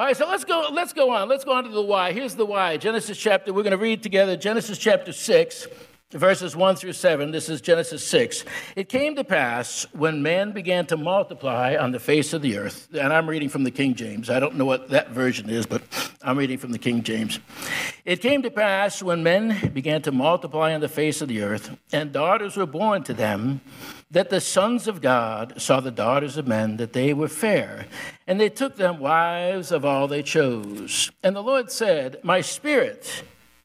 All 0.00 0.06
right, 0.06 0.16
so 0.16 0.26
let's 0.26 0.44
go, 0.44 0.68
let's 0.72 0.92
go 0.92 1.10
on. 1.10 1.28
Let's 1.28 1.44
go 1.44 1.52
on 1.52 1.64
to 1.64 1.70
the 1.70 1.82
why. 1.82 2.12
Here's 2.12 2.34
the 2.34 2.46
why. 2.46 2.76
Genesis 2.76 3.18
chapter, 3.18 3.52
we're 3.52 3.64
going 3.64 3.72
to 3.72 3.76
read 3.76 4.02
together 4.02 4.36
Genesis 4.36 4.78
chapter 4.78 5.12
6, 5.12 5.66
verses 6.18 6.56
1 6.56 6.76
through 6.76 6.92
7. 6.92 7.30
This 7.30 7.48
is 7.48 7.60
Genesis 7.60 8.04
6. 8.06 8.44
It 8.74 8.88
came 8.88 9.14
to 9.14 9.22
pass 9.22 9.86
when 9.92 10.22
men 10.22 10.50
began 10.52 10.86
to 10.86 10.96
multiply 10.96 11.76
on 11.76 11.92
the 11.92 12.00
face 12.00 12.32
of 12.32 12.42
the 12.42 12.58
earth, 12.58 12.88
and 12.92 13.12
I'm 13.12 13.28
reading 13.28 13.48
from 13.48 13.62
the 13.62 13.70
King 13.70 13.94
James. 13.94 14.28
I 14.28 14.40
don't 14.40 14.56
know 14.56 14.64
what 14.64 14.88
that 14.88 15.10
version 15.10 15.48
is, 15.48 15.66
but 15.66 15.82
I'm 16.22 16.36
reading 16.36 16.58
from 16.58 16.72
the 16.72 16.78
King 16.78 17.02
James. 17.02 17.38
It 18.04 18.20
came 18.20 18.42
to 18.42 18.50
pass 18.50 19.02
when 19.02 19.22
men 19.22 19.70
began 19.72 20.02
to 20.02 20.12
multiply 20.12 20.74
on 20.74 20.80
the 20.80 20.88
face 20.88 21.20
of 21.20 21.28
the 21.28 21.42
earth, 21.42 21.76
and 21.92 22.12
daughters 22.12 22.56
were 22.56 22.66
born 22.66 23.04
to 23.04 23.14
them, 23.14 23.60
that 24.10 24.30
the 24.30 24.40
sons 24.40 24.88
of 24.88 25.00
God 25.00 25.60
saw 25.62 25.78
the 25.78 25.92
daughters 25.92 26.36
of 26.36 26.48
men, 26.48 26.76
that 26.78 26.92
they 26.92 27.14
were 27.14 27.28
fair, 27.28 27.86
and 28.26 28.40
they 28.40 28.48
took 28.48 28.76
them 28.76 28.98
wives 28.98 29.70
of 29.70 29.84
all 29.84 30.08
they 30.08 30.24
chose. 30.24 31.12
And 31.22 31.36
the 31.36 31.42
Lord 31.42 31.70
said, 31.70 32.18
My 32.24 32.40
spirit 32.40 33.22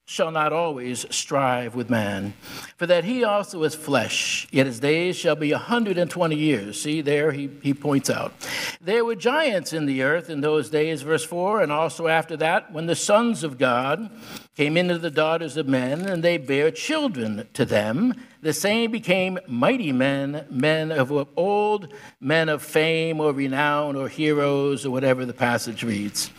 shall 0.07 0.29
not 0.29 0.53
always 0.53 1.05
strive 1.09 1.73
with 1.73 1.89
man, 1.89 2.33
for 2.77 2.85
that 2.85 3.03
he 3.03 3.23
also 3.23 3.63
is 3.63 3.73
flesh, 3.73 4.47
yet 4.51 4.67
his 4.67 4.79
days 4.79 5.15
shall 5.15 5.35
be 5.35 5.51
a 5.51 5.57
120 5.57 6.35
years. 6.35 6.79
See, 6.79 7.01
there 7.01 7.31
he, 7.31 7.49
he 7.63 7.73
points 7.73 8.09
out. 8.09 8.33
There 8.79 9.03
were 9.03 9.15
giants 9.15 9.73
in 9.73 9.87
the 9.87 10.03
earth 10.03 10.29
in 10.29 10.41
those 10.41 10.69
days, 10.69 11.01
verse 11.01 11.25
4, 11.25 11.63
and 11.63 11.71
also 11.71 12.07
after 12.07 12.37
that, 12.37 12.71
when 12.71 12.85
the 12.85 12.95
sons 12.95 13.43
of 13.43 13.57
God 13.57 14.11
came 14.55 14.77
into 14.77 14.97
the 14.97 15.11
daughters 15.11 15.57
of 15.57 15.67
men, 15.67 16.01
and 16.07 16.23
they 16.23 16.37
bare 16.37 16.71
children 16.71 17.47
to 17.53 17.65
them. 17.65 18.13
The 18.41 18.53
same 18.53 18.89
became 18.89 19.37
mighty 19.47 19.91
men, 19.91 20.45
men 20.49 20.91
of 20.91 21.11
old, 21.35 21.93
men 22.21 22.47
of 22.47 22.61
fame 22.61 23.19
or 23.19 23.33
renown 23.33 23.95
or 23.97 24.07
heroes 24.07 24.85
or 24.85 24.91
whatever 24.91 25.25
the 25.25 25.33
passage 25.33 25.83
reads. 25.83 26.29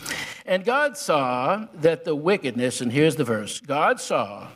And 0.45 0.65
God 0.65 0.97
saw 0.97 1.67
that 1.75 2.05
the 2.05 2.15
wickedness, 2.15 2.81
and 2.81 2.91
here's 2.91 3.17
the 3.17 3.23
verse 3.23 3.59
God 3.59 3.99
saw 3.99 4.47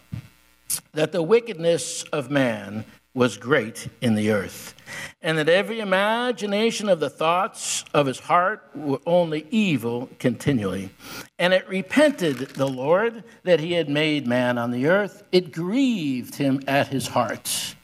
that 0.93 1.11
the 1.11 1.21
wickedness 1.21 2.03
of 2.03 2.31
man 2.31 2.85
was 3.13 3.37
great 3.37 3.89
in 3.99 4.15
the 4.15 4.31
earth, 4.31 4.73
and 5.21 5.37
that 5.37 5.49
every 5.49 5.79
imagination 5.79 6.87
of 6.87 6.99
the 6.99 7.09
thoughts 7.09 7.83
of 7.93 8.05
his 8.05 8.19
heart 8.19 8.69
were 8.73 9.01
only 9.05 9.45
evil 9.51 10.09
continually. 10.17 10.89
And 11.37 11.53
it 11.53 11.67
repented 11.67 12.37
the 12.37 12.67
Lord 12.67 13.23
that 13.43 13.59
he 13.59 13.73
had 13.73 13.89
made 13.89 14.27
man 14.27 14.57
on 14.57 14.71
the 14.71 14.87
earth. 14.87 15.23
It 15.31 15.51
grieved 15.51 16.35
him 16.35 16.61
at 16.67 16.87
his 16.87 17.07
heart. 17.07 17.75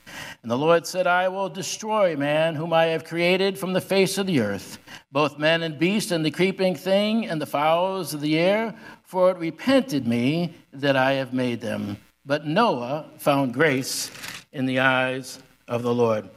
And 0.42 0.50
the 0.50 0.58
Lord 0.58 0.88
said, 0.88 1.08
I 1.08 1.28
will 1.28 1.50
destroy 1.50 2.16
man 2.16 2.56
whom 2.56 2.72
I 2.72 2.86
have 2.86 3.04
created 3.04 3.60
from 3.60 3.74
the 3.74 3.82
face 3.82 4.18
of 4.18 4.28
the 4.28 4.40
earth, 4.40 4.78
both 5.12 5.38
man 5.38 5.62
and 5.62 5.78
beast, 5.78 6.12
and 6.12 6.26
the 6.26 6.32
creeping 6.32 6.76
thing, 6.76 7.28
and 7.28 7.42
the 7.42 7.46
fowls 7.46 8.14
of 8.14 8.22
the 8.22 8.40
air, 8.40 8.74
for 9.04 9.30
it 9.32 9.38
repented 9.38 10.08
me 10.08 10.54
that 10.72 10.96
I 10.96 11.14
have 11.14 11.34
made 11.34 11.60
them. 11.60 11.98
But 12.26 12.46
Noah 12.46 13.10
found 13.18 13.54
grace 13.54 14.10
in 14.52 14.66
the 14.66 14.80
eyes 14.80 15.40
of 15.68 15.84
the 15.84 15.94
Lord. 15.94 16.30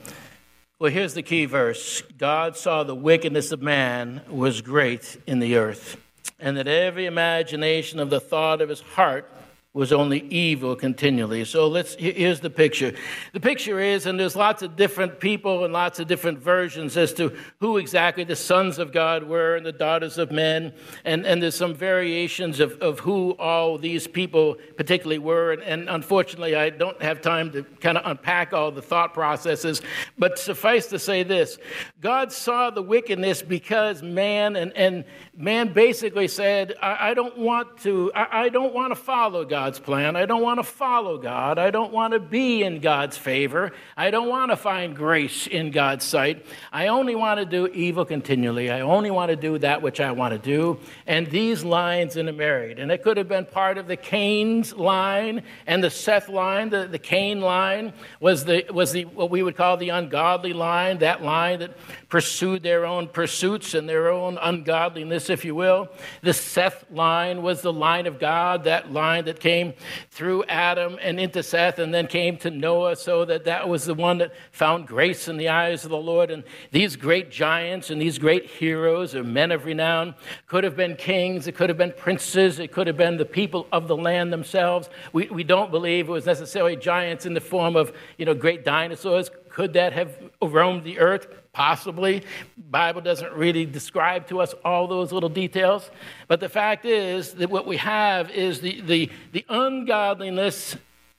Well, 0.79 0.91
here's 0.91 1.15
the 1.15 1.23
key 1.23 1.45
verse 1.45 2.03
God 2.17 2.57
saw 2.57 2.83
the 2.83 2.95
wickedness 2.95 3.53
of 3.53 3.61
man 3.61 4.23
was 4.29 4.63
great 4.63 5.19
in 5.27 5.39
the 5.39 5.57
earth, 5.57 5.97
and 6.39 6.57
that 6.57 6.69
every 6.69 7.07
imagination 7.07 8.01
of 8.01 8.11
the 8.11 8.21
thought 8.21 8.61
of 8.61 8.69
his 8.69 8.81
heart 8.81 9.31
was 9.73 9.93
only 9.93 10.23
evil 10.31 10.75
continually. 10.75 11.45
So 11.45 11.69
let's 11.69 11.95
here's 11.95 12.41
the 12.41 12.51
picture. 12.51 12.93
The 13.33 13.39
picture 13.39 13.79
is, 13.79 14.07
and 14.07 14.19
there's 14.19 14.35
lots 14.35 14.63
of 14.63 14.75
different 14.75 15.21
people 15.21 15.65
and 15.65 15.73
lots 15.73 16.01
of 16.01 16.09
different 16.09 16.41
versions 16.41 16.97
as 16.97 17.13
to 17.15 17.37
who 17.61 17.77
exactly 17.77 18.25
the 18.25 18.35
sons 18.35 18.81
of 18.81 18.93
God 18.93 19.23
were 19.23 19.55
and 19.55 19.65
the 19.65 19.71
daughters 19.71 20.19
of 20.19 20.33
men, 20.33 20.73
and, 21.05 21.25
and 21.25 21.41
there's 21.41 21.55
some 21.55 21.73
variations 21.73 22.59
of, 22.59 22.73
of 22.81 22.99
who 22.99 23.37
all 23.39 23.79
these 23.79 24.09
people 24.09 24.57
particularly 24.77 25.19
were. 25.19 25.53
And, 25.53 25.63
and 25.63 25.89
unfortunately, 25.89 26.57
I 26.57 26.71
don't 26.71 27.01
have 27.01 27.21
time 27.21 27.53
to 27.53 27.63
kind 27.63 27.97
of 27.97 28.05
unpack 28.11 28.53
all 28.53 28.73
the 28.73 28.83
thought 28.83 29.15
processes, 29.15 29.83
but 30.19 30.37
suffice 30.37 30.87
to 30.87 30.99
say 30.99 31.23
this 31.23 31.59
God 32.01 32.33
saw 32.33 32.71
the 32.71 32.83
wickedness 32.83 33.41
because 33.41 34.03
man 34.03 34.57
and, 34.57 34.73
and 34.77 35.05
man 35.41 35.73
basically 35.73 36.29
said, 36.29 36.75
I, 36.81 37.11
I 37.11 37.15
don't 37.15 37.37
want 37.37 37.79
to, 37.83 38.11
I, 38.15 38.45
I 38.45 38.49
don't 38.49 38.73
want 38.73 38.93
to 38.93 38.97
follow 38.97 39.45
God's 39.45 39.79
plan. 39.79 40.17
I 40.17 40.27
don't 40.27 40.43
want 40.43 40.59
to 40.59 40.65
follow 40.65 41.19
God. 41.19 41.59
I 41.59 41.71
don't 41.71 41.93
want 41.93 42.13
to 42.13 42.21
be 42.21 42.63
in 42.63 42.81
God's 42.81 43.17
favor. 43.17 43.73
I 43.97 44.11
don't 44.11 44.29
want 44.29 44.51
to 44.51 44.57
find 44.57 44.97
grace 44.97 45.47
in 45.47 45.71
God's 45.71 46.05
sight. 46.05 46.47
I 46.73 46.89
only 46.89 47.15
want 47.15 47.41
to 47.41 47.47
do 47.47 47.67
evil 47.69 48.05
continually. 48.05 48.71
I 48.71 48.81
only 48.81 49.11
want 49.11 49.31
to 49.31 49.37
do 49.37 49.59
that 49.59 49.83
which 49.83 50.01
I 50.01 50.13
want 50.13 50.33
to 50.33 50.39
do. 50.39 50.79
And 51.07 51.27
these 51.27 51.65
lines 51.65 52.17
in 52.17 52.31
married. 52.37 52.79
And 52.79 52.91
it 52.91 53.03
could 53.03 53.17
have 53.17 53.29
been 53.29 53.47
part 53.47 53.79
of 53.79 53.87
the 53.87 53.97
Cain's 53.97 54.75
line 54.75 55.43
and 55.67 55.83
the 55.83 55.91
Seth 55.91 56.29
line. 56.29 56.71
The, 56.71 56.87
the 56.87 56.99
Cain 56.99 57.41
line 57.41 57.93
was 58.21 58.45
the 58.45 58.65
was 58.71 58.93
the 58.93 59.05
what 59.05 59.31
we 59.31 59.43
would 59.43 59.57
call 59.57 59.77
the 59.77 59.91
ungodly 59.91 60.53
line, 60.53 60.99
that 60.99 61.23
line 61.23 61.61
that 61.61 61.77
pursued 62.09 62.63
their 62.63 62.85
own 62.85 63.09
pursuits 63.09 63.75
and 63.75 63.89
their 63.89 64.11
own 64.11 64.39
ungodliness 64.41 65.30
if 65.31 65.45
you 65.45 65.55
will. 65.55 65.89
The 66.23 66.33
Seth 66.33 66.85
line 66.91 67.43
was 67.43 67.63
the 67.63 67.73
line 67.73 68.07
of 68.07 68.19
God, 68.19 68.65
that 68.65 68.93
line 68.93 69.25
that 69.25 69.41
came 69.41 69.75
through 70.11 70.45
Adam 70.45 70.99
and 71.01 71.19
into 71.19 71.43
Seth 71.43 71.79
and 71.79 71.93
then 71.93 72.07
came 72.07 72.37
to 72.39 72.51
Noah, 72.51 72.97
so 72.97 73.25
that 73.25 73.45
that 73.45 73.69
was 73.69 73.85
the 73.85 73.95
one 73.95 74.19
that 74.19 74.33
found 74.53 74.87
grace 74.87 75.29
in 75.29 75.37
the 75.37 75.49
eyes 75.49 75.85
of 75.85 75.91
the 75.91 75.97
Lord. 75.97 76.31
And 76.31 76.45
these 76.71 76.97
great 76.97 77.31
giants 77.31 77.91
and 77.91 78.01
these 78.01 78.19
great 78.19 78.47
heroes 78.47 79.15
or 79.15 79.25
men 79.25 79.53
of 79.53 79.65
renown 79.65 80.15
could 80.47 80.65
have 80.65 80.77
been 80.77 80.97
kings, 80.97 81.47
it 81.47 81.55
could 81.55 81.69
have 81.69 81.79
been 81.79 81.95
princes, 81.97 82.59
it 82.59 82.73
could 82.73 82.87
have 82.87 82.97
been 82.97 83.17
the 83.17 83.25
people 83.25 83.67
of 83.73 83.89
the 83.89 83.97
land 83.97 84.33
themselves. 84.33 84.91
We, 85.13 85.29
we 85.29 85.45
don't 85.45 85.71
believe 85.71 86.09
it 86.09 86.13
was 86.13 86.27
necessarily 86.27 86.77
giants 86.77 87.27
in 87.27 87.35
the 87.35 87.41
form 87.41 87.77
of 87.77 87.93
you 88.19 88.27
know, 88.27 88.35
great 88.35 88.65
dinosaurs. 88.65 89.31
Could 89.51 89.73
that 89.75 89.93
have 89.93 90.17
roamed 90.41 90.85
the 90.85 90.99
earth? 90.99 91.27
Possibly. 91.53 92.23
Bible 92.57 93.01
doesn't 93.01 93.33
really 93.33 93.67
describe 93.67 94.29
to 94.29 94.41
us 94.41 94.55
all 94.65 94.87
those 94.87 95.13
little 95.13 95.29
details. 95.29 95.91
But 96.29 96.41
the 96.41 96.49
fact 96.49 96.85
is 96.85 97.35
that 97.35 97.51
what 97.51 97.67
we 97.67 97.77
have 97.79 98.31
is 98.31 98.61
the, 98.61 98.81
the, 98.83 99.11
the 99.33 99.45
ungodliness 99.49 100.77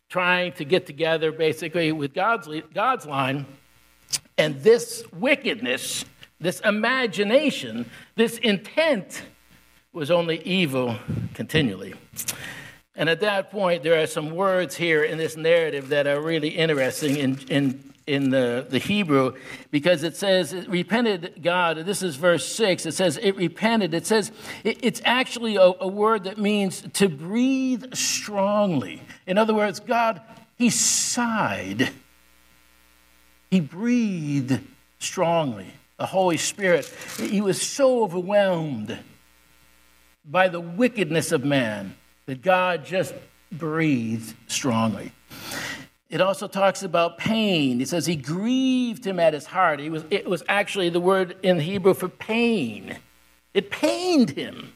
trying 0.10 0.54
to 0.54 0.66
get 0.66 0.86
together 0.86 1.32
basically 1.32 1.92
with 1.92 2.14
God's, 2.14 2.48
God's 2.74 3.06
line, 3.06 3.46
and 4.38 4.62
this 4.62 5.04
wickedness, 5.14 6.06
this 6.40 6.60
imagination, 6.62 7.90
this 8.16 8.38
intent 8.38 9.24
was 9.94 10.10
only 10.10 10.42
evil 10.44 10.96
continually. 11.34 11.94
And 12.96 13.10
at 13.10 13.22
that 13.22 13.52
point, 13.52 13.84
there 13.84 14.02
are 14.02 14.08
some 14.08 14.32
words 14.32 14.76
here 14.76 15.04
in 15.04 15.18
this 15.18 15.38
narrative 15.38 15.90
that 15.90 16.08
are 16.08 16.22
really 16.22 16.50
interesting 16.50 17.18
in, 17.18 17.40
in 17.50 17.91
in 18.08 18.30
the, 18.30 18.66
the 18.70 18.80
Hebrew 18.80 19.36
because 19.70 20.04
it 20.04 20.16
says 20.16 20.54
it 20.54 20.70
repented 20.70 21.42
God. 21.42 21.78
This 21.78 22.02
is 22.02 22.16
verse 22.16 22.46
6. 22.46 22.86
It 22.86 22.94
says 22.94 23.18
it 23.18 23.36
repented. 23.36 23.94
It 23.94 24.06
says 24.06 24.32
it, 24.64 24.80
it's 24.84 25.02
actually 25.06 25.56
a, 25.56 25.74
a 25.80 25.88
word 25.88 26.26
that 26.26 26.38
means 26.38 26.82
to 26.94 27.10
breathe 27.10 27.94
strongly. 27.94 29.02
In 29.28 29.38
other 29.38 29.54
words, 29.54 29.80
God, 29.80 30.22
He 30.58 30.70
sighed, 30.70 31.90
He 33.50 33.60
breathed 33.60 34.60
strongly. 35.00 35.68
The 35.98 36.08
Holy 36.08 36.38
Spirit, 36.38 36.92
He 37.18 37.42
was 37.42 37.62
so 37.62 38.04
overwhelmed 38.04 38.98
by 40.26 40.48
the 40.48 40.60
wickedness 40.60 41.32
of 41.32 41.44
man 41.44 41.96
that 42.26 42.42
God 42.42 42.86
just 42.86 43.14
breathed 43.52 44.36
strongly. 44.48 45.12
It 46.12 46.20
also 46.20 46.50
talks 46.50 46.84
about 46.84 47.18
pain. 47.18 47.80
It 47.80 47.88
says 47.88 48.06
he 48.06 48.18
grieved 48.18 49.08
him 49.08 49.18
at 49.18 49.34
his 49.34 49.46
heart. 49.46 49.80
He 49.80 49.90
was, 49.90 50.04
it 50.12 50.28
was 50.28 50.44
actually 50.50 50.90
the 50.90 51.00
word 51.00 51.38
in 51.42 51.58
Hebrew 51.62 51.94
for 51.94 52.10
pain. 52.10 52.98
It 53.54 53.72
pained 53.72 54.32
him 54.32 54.74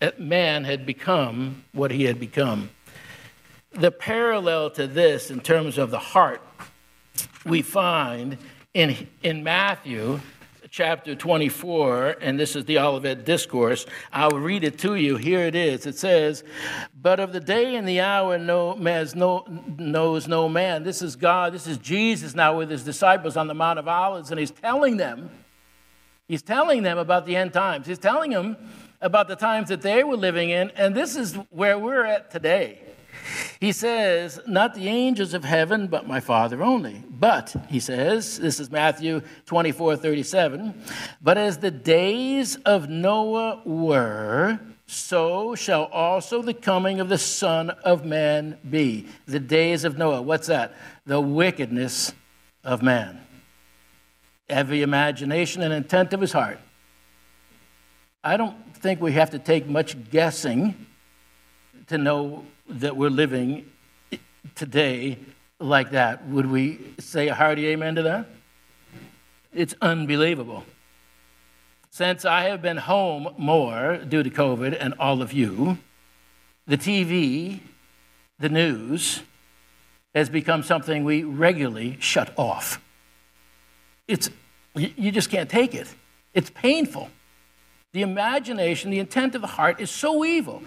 that 0.00 0.18
man 0.18 0.64
had 0.64 0.86
become 0.86 1.64
what 1.72 1.90
he 1.90 2.04
had 2.04 2.18
become. 2.18 2.70
The 3.72 3.90
parallel 3.90 4.70
to 4.70 4.86
this 4.86 5.30
in 5.30 5.40
terms 5.40 5.76
of 5.76 5.90
the 5.90 5.98
heart 5.98 6.40
we 7.44 7.60
find 7.60 8.38
in, 8.72 9.08
in 9.22 9.44
Matthew 9.44 10.20
chapter 10.72 11.14
24, 11.14 12.16
and 12.22 12.40
this 12.40 12.56
is 12.56 12.64
the 12.64 12.78
Olivet 12.78 13.26
Discourse. 13.26 13.84
I'll 14.10 14.30
read 14.30 14.64
it 14.64 14.78
to 14.78 14.94
you. 14.94 15.18
Here 15.18 15.40
it 15.40 15.54
is. 15.54 15.84
It 15.84 15.98
says, 15.98 16.44
But 16.98 17.20
of 17.20 17.34
the 17.34 17.40
day 17.40 17.76
and 17.76 17.86
the 17.86 18.00
hour 18.00 18.38
no, 18.38 18.72
no, 18.72 19.44
knows 19.76 20.26
no 20.26 20.48
man. 20.48 20.82
This 20.82 21.02
is 21.02 21.14
God, 21.14 21.52
this 21.52 21.66
is 21.66 21.76
Jesus 21.76 22.34
now 22.34 22.56
with 22.56 22.70
his 22.70 22.84
disciples 22.84 23.36
on 23.36 23.48
the 23.48 23.54
Mount 23.54 23.78
of 23.78 23.86
Olives, 23.86 24.30
and 24.30 24.40
he's 24.40 24.50
telling 24.50 24.96
them, 24.96 25.28
he's 26.26 26.42
telling 26.42 26.82
them 26.82 26.96
about 26.96 27.26
the 27.26 27.36
end 27.36 27.52
times. 27.52 27.86
He's 27.86 27.98
telling 27.98 28.30
them 28.30 28.56
about 29.02 29.28
the 29.28 29.36
times 29.36 29.68
that 29.68 29.82
they 29.82 30.02
were 30.02 30.16
living 30.16 30.48
in, 30.48 30.70
and 30.70 30.94
this 30.94 31.16
is 31.16 31.34
where 31.50 31.78
we're 31.78 32.06
at 32.06 32.30
today. 32.30 32.80
He 33.60 33.72
says, 33.72 34.40
Not 34.46 34.74
the 34.74 34.88
angels 34.88 35.34
of 35.34 35.44
heaven, 35.44 35.86
but 35.86 36.06
my 36.06 36.20
Father 36.20 36.62
only. 36.62 37.02
But, 37.08 37.54
he 37.68 37.78
says, 37.78 38.38
this 38.38 38.58
is 38.58 38.70
Matthew 38.70 39.22
24 39.46 39.96
37, 39.96 40.74
but 41.22 41.38
as 41.38 41.58
the 41.58 41.70
days 41.70 42.56
of 42.56 42.88
Noah 42.88 43.62
were, 43.64 44.58
so 44.86 45.54
shall 45.54 45.84
also 45.84 46.42
the 46.42 46.54
coming 46.54 47.00
of 47.00 47.08
the 47.08 47.18
Son 47.18 47.70
of 47.70 48.04
Man 48.04 48.58
be. 48.68 49.06
The 49.26 49.40
days 49.40 49.84
of 49.84 49.96
Noah. 49.96 50.20
What's 50.22 50.48
that? 50.48 50.74
The 51.06 51.20
wickedness 51.20 52.12
of 52.64 52.82
man. 52.82 53.20
Every 54.48 54.82
imagination 54.82 55.62
and 55.62 55.72
intent 55.72 56.12
of 56.12 56.20
his 56.20 56.32
heart. 56.32 56.58
I 58.24 58.36
don't 58.36 58.76
think 58.76 59.00
we 59.00 59.12
have 59.12 59.30
to 59.30 59.38
take 59.38 59.66
much 59.66 60.10
guessing 60.10 60.86
to 61.86 61.98
know 61.98 62.44
that 62.80 62.96
we're 62.96 63.10
living 63.10 63.70
today 64.54 65.18
like 65.58 65.90
that. 65.92 66.26
Would 66.26 66.50
we 66.50 66.80
say 66.98 67.28
a 67.28 67.34
hearty 67.34 67.68
amen 67.68 67.96
to 67.96 68.02
that? 68.02 68.26
It's 69.52 69.74
unbelievable. 69.80 70.64
Since 71.90 72.24
I 72.24 72.44
have 72.44 72.62
been 72.62 72.78
home 72.78 73.34
more 73.36 73.98
due 73.98 74.22
to 74.22 74.30
COVID 74.30 74.76
and 74.78 74.94
all 74.98 75.20
of 75.20 75.32
you, 75.32 75.78
the 76.66 76.78
TV, 76.78 77.60
the 78.38 78.48
news, 78.48 79.20
has 80.14 80.30
become 80.30 80.62
something 80.62 81.04
we 81.04 81.22
regularly 81.22 81.98
shut 82.00 82.32
off. 82.38 82.80
It's, 84.08 84.30
you 84.74 85.10
just 85.10 85.30
can't 85.30 85.50
take 85.50 85.74
it. 85.74 85.88
It's 86.34 86.50
painful. 86.50 87.10
The 87.92 88.02
imagination, 88.02 88.90
the 88.90 88.98
intent 88.98 89.34
of 89.34 89.42
the 89.42 89.46
heart 89.46 89.80
is 89.80 89.90
so 89.90 90.24
evil. 90.24 90.62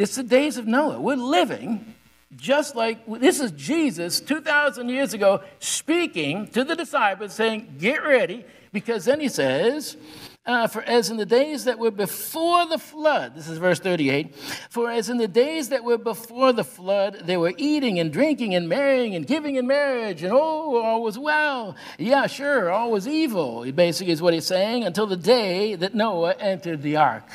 It's 0.00 0.14
the 0.14 0.22
days 0.22 0.56
of 0.56 0.66
Noah. 0.66 0.98
We're 0.98 1.16
living 1.16 1.94
just 2.34 2.74
like 2.74 3.04
this 3.20 3.38
is 3.38 3.50
Jesus 3.50 4.18
2,000 4.18 4.88
years 4.88 5.12
ago 5.12 5.42
speaking 5.58 6.48
to 6.48 6.64
the 6.64 6.74
disciples, 6.74 7.34
saying, 7.34 7.74
Get 7.78 8.02
ready, 8.02 8.46
because 8.72 9.04
then 9.04 9.20
he 9.20 9.28
says, 9.28 9.98
uh, 10.46 10.68
for 10.68 10.80
as 10.84 11.10
in 11.10 11.18
the 11.18 11.26
days 11.26 11.64
that 11.64 11.78
were 11.78 11.90
before 11.90 12.64
the 12.66 12.78
flood, 12.78 13.34
this 13.34 13.46
is 13.46 13.58
verse 13.58 13.78
38, 13.78 14.34
for 14.70 14.90
as 14.90 15.10
in 15.10 15.18
the 15.18 15.28
days 15.28 15.68
that 15.68 15.84
were 15.84 15.98
before 15.98 16.54
the 16.54 16.64
flood, 16.64 17.20
they 17.26 17.36
were 17.36 17.52
eating 17.58 17.98
and 17.98 18.10
drinking 18.10 18.54
and 18.54 18.70
marrying 18.70 19.14
and 19.14 19.26
giving 19.26 19.56
in 19.56 19.66
marriage, 19.66 20.22
and 20.22 20.32
oh, 20.32 20.82
all 20.82 21.02
was 21.02 21.18
well. 21.18 21.76
Yeah, 21.98 22.26
sure, 22.26 22.70
all 22.70 22.90
was 22.90 23.06
evil, 23.06 23.70
basically 23.70 24.14
is 24.14 24.22
what 24.22 24.32
he's 24.32 24.46
saying, 24.46 24.82
until 24.82 25.06
the 25.06 25.18
day 25.18 25.74
that 25.74 25.94
Noah 25.94 26.36
entered 26.38 26.80
the 26.80 26.96
ark 26.96 27.28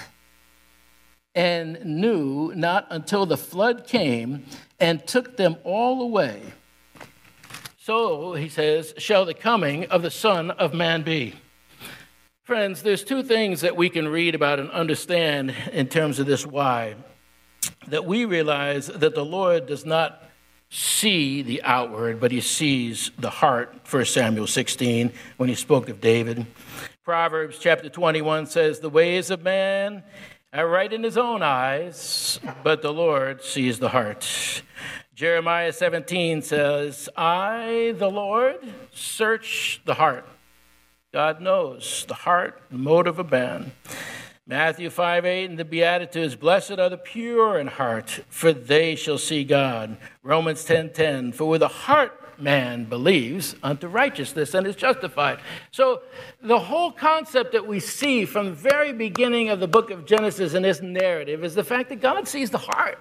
and 1.36 1.84
knew 1.84 2.54
not 2.56 2.88
until 2.89 3.25
the 3.25 3.38
flood 3.38 3.86
came 3.86 4.46
and 4.80 5.06
took 5.06 5.38
them 5.38 5.58
all 5.63 6.01
away. 6.01 6.42
So, 7.77 8.34
he 8.34 8.50
says, 8.50 8.94
shall 8.98 9.25
the 9.25 9.34
coming 9.34 9.86
of 9.86 10.01
the 10.01 10.10
Son 10.10 10.50
of 10.50 10.74
Man 10.74 11.04
be. 11.04 11.36
Friends, 12.44 12.82
there's 12.82 13.04
two 13.04 13.22
things 13.22 13.62
that 13.62 13.75
we 13.75 13.89
can 13.89 14.08
read 14.08 14.34
about 14.34 14.60
and 14.60 14.72
understand 14.72 15.54
in 15.72 15.88
terms 15.88 16.20
of 16.20 16.25
this 16.25 16.46
why. 16.46 16.96
That 17.88 18.06
we 18.06 18.25
realize 18.25 18.88
that 18.88 19.13
the 19.13 19.25
Lord 19.25 19.65
does 19.65 19.86
not 19.86 20.24
see 20.69 21.41
the 21.41 21.62
outward, 21.63 22.19
but 22.19 22.32
he 22.32 22.41
sees 22.41 23.12
the 23.17 23.30
heart, 23.30 23.76
1 23.89 24.06
Samuel 24.06 24.48
16, 24.48 25.12
when 25.38 25.50
he 25.50 25.56
spoke 25.56 25.89
of 25.89 26.02
David. 26.02 26.45
Proverbs 27.04 27.60
chapter 27.60 27.89
21 27.89 28.48
says, 28.48 28.80
The 28.80 28.89
ways 28.89 29.30
of 29.30 29.43
man 29.43 30.04
Uh, 30.56 30.63
right 30.63 30.94
in 30.94 31.04
his 31.04 31.18
own 31.18 31.41
eyes, 31.41 32.39
but 32.63 32.82
the 32.82 32.94
Lord 32.94 33.44
sees 33.44 33.80
the 33.80 33.89
heart. 33.89 34.62
Jeremiah 35.13 35.74
17 35.74 36.41
says, 36.41 37.10
I, 37.18 37.94
the 37.98 38.10
Lord, 38.10 38.58
search 38.94 39.82
the 39.86 39.96
heart 39.96 40.26
God 41.15 41.39
knows 41.39 42.04
the 42.10 42.13
heart, 42.13 42.62
the 42.70 42.78
motive 42.78 43.20
of 43.20 43.32
man. 43.32 43.72
Matthew 44.46 44.89
5 44.89 45.26
8 45.26 45.46
in 45.46 45.56
the 45.56 45.63
Beatitudes, 45.63 46.36
blessed 46.36 46.78
are 46.78 46.89
the 46.89 46.98
pure 46.98 47.58
in 47.58 47.68
heart, 47.68 48.20
for 48.28 48.52
they 48.52 48.96
shall 48.96 49.18
see 49.18 49.46
God. 49.46 49.96
Romans 50.24 50.65
10 50.65 50.91
10, 50.91 51.32
for 51.32 51.46
with 51.46 51.62
the 51.62 51.70
heart 51.70 52.22
man 52.39 52.86
believes 52.86 53.56
unto 53.63 53.88
righteousness 53.88 54.54
and 54.54 54.65
is 54.67 54.76
justified. 54.76 55.39
So, 55.71 56.02
the 56.41 56.60
whole 56.60 56.91
concept 56.91 57.52
that 57.54 57.67
we 57.67 57.80
see 57.80 58.26
from 58.26 58.48
the 58.48 58.52
very 58.54 58.93
beginning 58.93 59.50
of 59.50 59.60
the 59.60 59.67
book 59.67 59.91
of 59.91 60.06
Genesis 60.06 60.54
in 60.54 60.63
this 60.63 60.82
narrative 60.82 61.43
is 61.43 61.56
the 61.56 61.63
fact 61.63 61.89
that 61.89 62.02
God 62.02 62.28
sees 62.28 62.50
the 62.50 62.58
heart. 62.58 63.00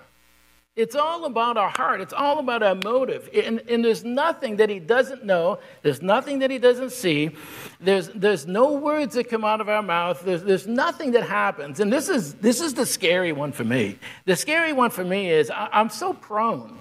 It's 0.77 0.97
all 0.97 1.25
about 1.25 1.57
our 1.57 1.69
heart. 1.69 2.01
It's 2.01 2.13
all 2.13 2.41
about 2.41 2.65
our 2.65 2.75
motive. 2.75 3.31
And, 3.33 3.63
and, 3.69 3.85
there's 3.85 4.03
nothing 4.03 4.57
that 4.57 4.69
he 4.69 4.81
doesn't 4.81 5.25
know. 5.25 5.61
There's 5.83 6.03
nothing 6.03 6.41
that 6.41 6.51
he 6.51 6.59
doesn't 6.59 6.91
see. 6.91 7.31
There's, 7.79 8.09
there's 8.09 8.49
no 8.49 8.73
words 8.73 9.15
that 9.15 9.29
come 9.31 9.45
out 9.45 9.61
of 9.61 9.69
our 9.69 9.83
mouth. 9.83 10.23
There's, 10.25 10.43
there's 10.43 10.67
nothing 10.67 11.13
that 11.13 11.23
happens. 11.23 11.79
And 11.79 11.93
this 11.93 12.09
is, 12.09 12.35
this 12.35 12.61
is 12.61 12.75
the 12.75 12.87
scary 12.87 13.31
one 13.31 13.53
for 13.53 13.63
me. 13.63 14.01
The 14.25 14.35
scary 14.35 14.73
one 14.73 14.91
for 14.91 15.05
me 15.05 15.31
is 15.31 15.49
I, 15.49 15.69
am 15.73 15.91
so 15.91 16.13
prone 16.13 16.77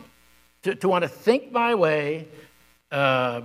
to, 0.63 0.73
to 0.73 0.89
want 0.89 1.03
to 1.03 1.09
think 1.09 1.51
my 1.51 1.75
way, 1.75 2.27
uh, 2.93 3.41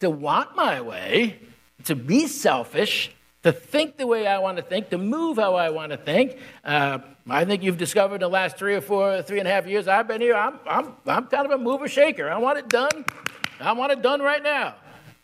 to 0.00 0.10
want 0.10 0.56
my 0.56 0.80
way, 0.80 1.38
to 1.84 1.94
be 1.94 2.26
selfish, 2.26 3.10
to 3.42 3.52
think 3.52 3.96
the 3.96 4.06
way 4.06 4.26
I 4.26 4.38
want 4.38 4.58
to 4.58 4.62
think, 4.62 4.90
to 4.90 4.98
move 4.98 5.38
how 5.38 5.54
I 5.54 5.70
want 5.70 5.92
to 5.92 5.96
think. 5.96 6.36
Uh, 6.64 6.98
I 7.28 7.44
think 7.44 7.62
you've 7.62 7.78
discovered 7.78 8.16
in 8.16 8.20
the 8.20 8.28
last 8.28 8.58
three 8.58 8.74
or 8.74 8.80
four, 8.80 9.22
three 9.22 9.38
and 9.38 9.48
a 9.48 9.50
half 9.50 9.66
years 9.66 9.88
I've 9.88 10.08
been 10.08 10.20
here, 10.20 10.34
I'm, 10.34 10.58
I'm, 10.66 10.96
I'm 11.06 11.26
kind 11.26 11.46
of 11.46 11.52
a 11.52 11.58
mover 11.58 11.88
shaker. 11.88 12.28
I 12.28 12.38
want 12.38 12.58
it 12.58 12.68
done. 12.68 13.04
I 13.60 13.72
want 13.72 13.92
it 13.92 14.02
done 14.02 14.20
right 14.20 14.42
now. 14.42 14.74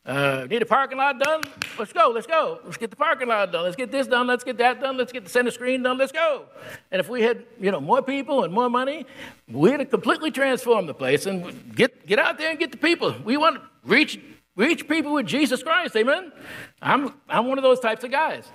Uh, 0.07 0.47
need 0.49 0.63
a 0.63 0.67
parking 0.67 0.99
lot 0.99 1.19
done? 1.19 1.43
Let's 1.79 1.93
go, 1.93 2.13
let's 2.15 2.27
go. 2.27 2.61
Let's 2.65 2.77
get 2.77 2.91
the 2.91 2.97
parking 2.97 3.29
lot 3.29 3.51
done. 3.51 3.65
Let's 3.65 3.75
get 3.75 3.91
this 3.91 4.07
done. 4.07 4.29
Let's 4.29 4.45
get 4.45 4.57
that 4.59 4.81
done. 4.81 4.97
Let's 4.97 5.11
get 5.13 5.25
the 5.25 5.31
center 5.31 5.51
screen 5.51 5.83
done. 5.83 5.99
Let's 5.99 6.13
go. 6.13 6.45
And 6.93 7.01
if 7.01 7.09
we 7.09 7.23
had, 7.23 7.45
you 7.61 7.73
know, 7.73 7.81
more 7.81 8.03
people 8.03 8.45
and 8.45 8.53
more 8.55 8.71
money, 8.71 9.05
we'd 9.51 9.81
have 9.81 9.91
completely 9.91 10.31
transformed 10.31 10.89
the 10.89 10.95
place 10.95 11.27
and 11.27 11.75
get, 11.75 12.07
get 12.07 12.21
out 12.21 12.39
there 12.39 12.51
and 12.51 12.59
get 12.59 12.71
the 12.71 12.79
people. 12.79 13.17
We 13.25 13.37
want 13.37 13.57
to 13.57 13.63
reach 13.85 14.21
Reach 14.57 14.89
people 14.89 15.13
with 15.13 15.27
Jesus 15.27 15.63
Christ, 15.63 15.95
amen? 15.97 16.33
I'm, 16.81 17.13
I'm 17.29 17.47
one 17.47 17.59
of 17.59 17.63
those 17.63 17.79
types 17.79 18.05
of 18.05 18.11
guys. 18.11 18.49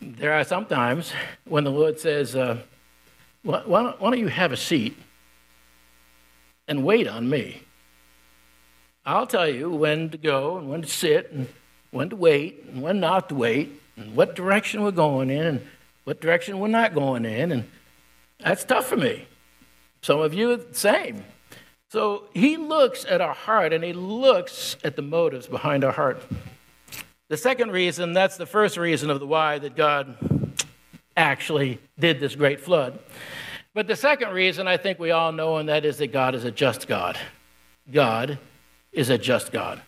There 0.00 0.32
are 0.32 0.44
sometimes 0.44 1.12
when 1.44 1.64
the 1.64 1.70
Lord 1.70 1.98
says, 1.98 2.36
uh, 2.36 2.58
why, 3.42 3.62
don't, 3.64 4.00
why 4.00 4.10
don't 4.10 4.20
you 4.20 4.28
have 4.28 4.52
a 4.52 4.56
seat 4.56 4.96
and 6.68 6.84
wait 6.84 7.08
on 7.08 7.28
me? 7.28 7.62
I'll 9.08 9.26
tell 9.26 9.48
you 9.48 9.70
when 9.70 10.10
to 10.10 10.18
go 10.18 10.58
and 10.58 10.68
when 10.68 10.82
to 10.82 10.86
sit 10.86 11.32
and 11.32 11.48
when 11.92 12.10
to 12.10 12.16
wait 12.16 12.66
and 12.66 12.82
when 12.82 13.00
not 13.00 13.30
to 13.30 13.34
wait 13.34 13.80
and 13.96 14.14
what 14.14 14.36
direction 14.36 14.82
we're 14.82 14.90
going 14.90 15.30
in 15.30 15.46
and 15.46 15.66
what 16.04 16.20
direction 16.20 16.58
we're 16.58 16.68
not 16.68 16.92
going 16.92 17.24
in. 17.24 17.50
And 17.50 17.70
that's 18.38 18.64
tough 18.64 18.84
for 18.84 18.98
me. 18.98 19.26
Some 20.02 20.20
of 20.20 20.34
you, 20.34 20.54
the 20.58 20.74
same. 20.74 21.24
So 21.90 22.24
he 22.34 22.58
looks 22.58 23.06
at 23.06 23.22
our 23.22 23.32
heart 23.32 23.72
and 23.72 23.82
he 23.82 23.94
looks 23.94 24.76
at 24.84 24.94
the 24.94 25.00
motives 25.00 25.46
behind 25.46 25.84
our 25.84 25.92
heart. 25.92 26.22
The 27.30 27.38
second 27.38 27.72
reason, 27.72 28.12
that's 28.12 28.36
the 28.36 28.44
first 28.44 28.76
reason 28.76 29.08
of 29.08 29.20
the 29.20 29.26
why 29.26 29.58
that 29.58 29.74
God 29.74 30.18
actually 31.16 31.80
did 31.98 32.20
this 32.20 32.34
great 32.34 32.60
flood. 32.60 32.98
But 33.72 33.86
the 33.86 33.96
second 33.96 34.34
reason 34.34 34.68
I 34.68 34.76
think 34.76 34.98
we 34.98 35.12
all 35.12 35.32
know, 35.32 35.56
and 35.56 35.70
that 35.70 35.86
is 35.86 35.96
that 35.96 36.12
God 36.12 36.34
is 36.34 36.44
a 36.44 36.50
just 36.50 36.86
God. 36.86 37.16
God 37.90 38.38
is 38.98 39.10
a 39.10 39.16
just 39.16 39.52
God. 39.52 39.80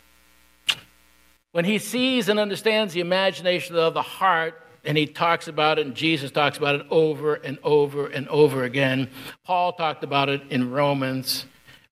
When 1.51 1.64
he 1.64 1.79
sees 1.79 2.29
and 2.29 2.38
understands 2.38 2.94
the 2.94 3.01
imagination 3.01 3.75
of 3.75 3.92
the 3.92 4.03
heart, 4.03 4.62
and 4.85 4.96
he 4.96 5.07
talks 5.07 5.49
about 5.49 5.81
it, 5.81 5.87
and 5.87 5.96
Jesus 5.96 6.31
talks 6.31 6.57
about 6.57 6.77
it 6.77 6.87
over 6.90 7.35
and 7.35 7.59
over 7.64 8.07
and 8.07 8.29
over 8.29 8.62
again. 8.62 9.11
Paul 9.44 9.73
talked 9.73 10.05
about 10.05 10.29
it 10.29 10.42
in 10.49 10.70
Romans. 10.70 11.44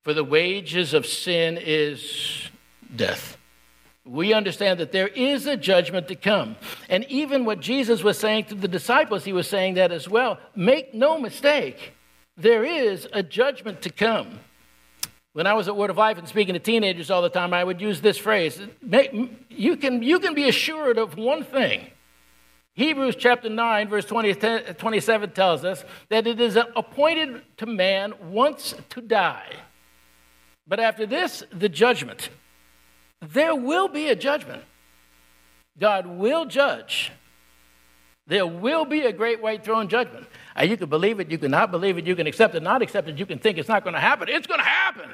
For 0.03 0.13
the 0.13 0.23
wages 0.23 0.93
of 0.93 1.05
sin 1.05 1.59
is 1.61 2.49
death. 2.95 3.37
We 4.05 4.33
understand 4.33 4.79
that 4.79 4.93
there 4.93 5.09
is 5.09 5.45
a 5.45 5.57
judgment 5.57 6.07
to 6.07 6.15
come. 6.15 6.55
And 6.87 7.03
even 7.09 7.43
what 7.43 7.59
Jesus 7.59 8.01
was 8.01 8.17
saying 8.17 8.45
to 8.45 8.55
the 8.55 8.69
disciples, 8.69 9.25
he 9.25 9.33
was 9.33 9.47
saying 9.47 9.73
that 9.73 9.91
as 9.91 10.07
well. 10.07 10.39
Make 10.55 10.93
no 10.93 11.19
mistake, 11.19 11.93
there 12.37 12.63
is 12.63 13.07
a 13.11 13.21
judgment 13.21 13.81
to 13.81 13.89
come. 13.89 14.39
When 15.33 15.47
I 15.47 15.53
was 15.53 15.67
at 15.67 15.75
Word 15.75 15.89
of 15.89 15.97
Life 15.97 16.17
and 16.17 16.27
speaking 16.27 16.53
to 16.53 16.59
teenagers 16.59 17.11
all 17.11 17.21
the 17.21 17.29
time, 17.29 17.53
I 17.53 17.63
would 17.63 17.79
use 17.79 18.01
this 18.01 18.17
phrase 18.17 18.59
you 19.49 19.77
can, 19.77 20.01
you 20.01 20.19
can 20.19 20.33
be 20.33 20.49
assured 20.49 20.97
of 20.97 21.17
one 21.17 21.43
thing. 21.43 21.87
Hebrews 22.73 23.15
chapter 23.17 23.49
9, 23.49 23.89
verse 23.89 24.05
20, 24.05 24.33
27 24.73 25.31
tells 25.31 25.65
us 25.65 25.83
that 26.09 26.27
it 26.27 26.39
is 26.39 26.55
appointed 26.55 27.41
to 27.57 27.65
man 27.65 28.13
once 28.31 28.73
to 28.89 29.01
die 29.01 29.53
but 30.69 30.79
after 30.79 31.07
this, 31.07 31.43
the 31.51 31.67
judgment. 31.67 32.29
There 33.21 33.55
will 33.55 33.87
be 33.87 34.07
a 34.07 34.15
judgment. 34.15 34.63
God 35.79 36.05
will 36.05 36.45
judge. 36.45 37.11
There 38.27 38.45
will 38.45 38.85
be 38.85 39.01
a 39.01 39.11
great 39.11 39.41
white 39.41 39.65
throne 39.65 39.89
judgment. 39.89 40.27
Uh, 40.59 40.63
you 40.63 40.75
can 40.75 40.89
believe 40.89 41.19
it, 41.19 41.31
you 41.31 41.37
can 41.37 41.51
not 41.51 41.71
believe 41.71 41.97
it, 41.97 42.05
you 42.05 42.15
can 42.15 42.27
accept 42.27 42.53
it, 42.53 42.61
not 42.61 42.81
accept 42.81 43.07
it, 43.07 43.17
you 43.17 43.25
can 43.25 43.39
think 43.39 43.57
it's 43.57 43.69
not 43.69 43.83
going 43.83 43.93
to 43.93 43.99
happen. 43.99 44.27
It's 44.27 44.47
going 44.47 44.59
to 44.59 44.65
happen. 44.65 45.09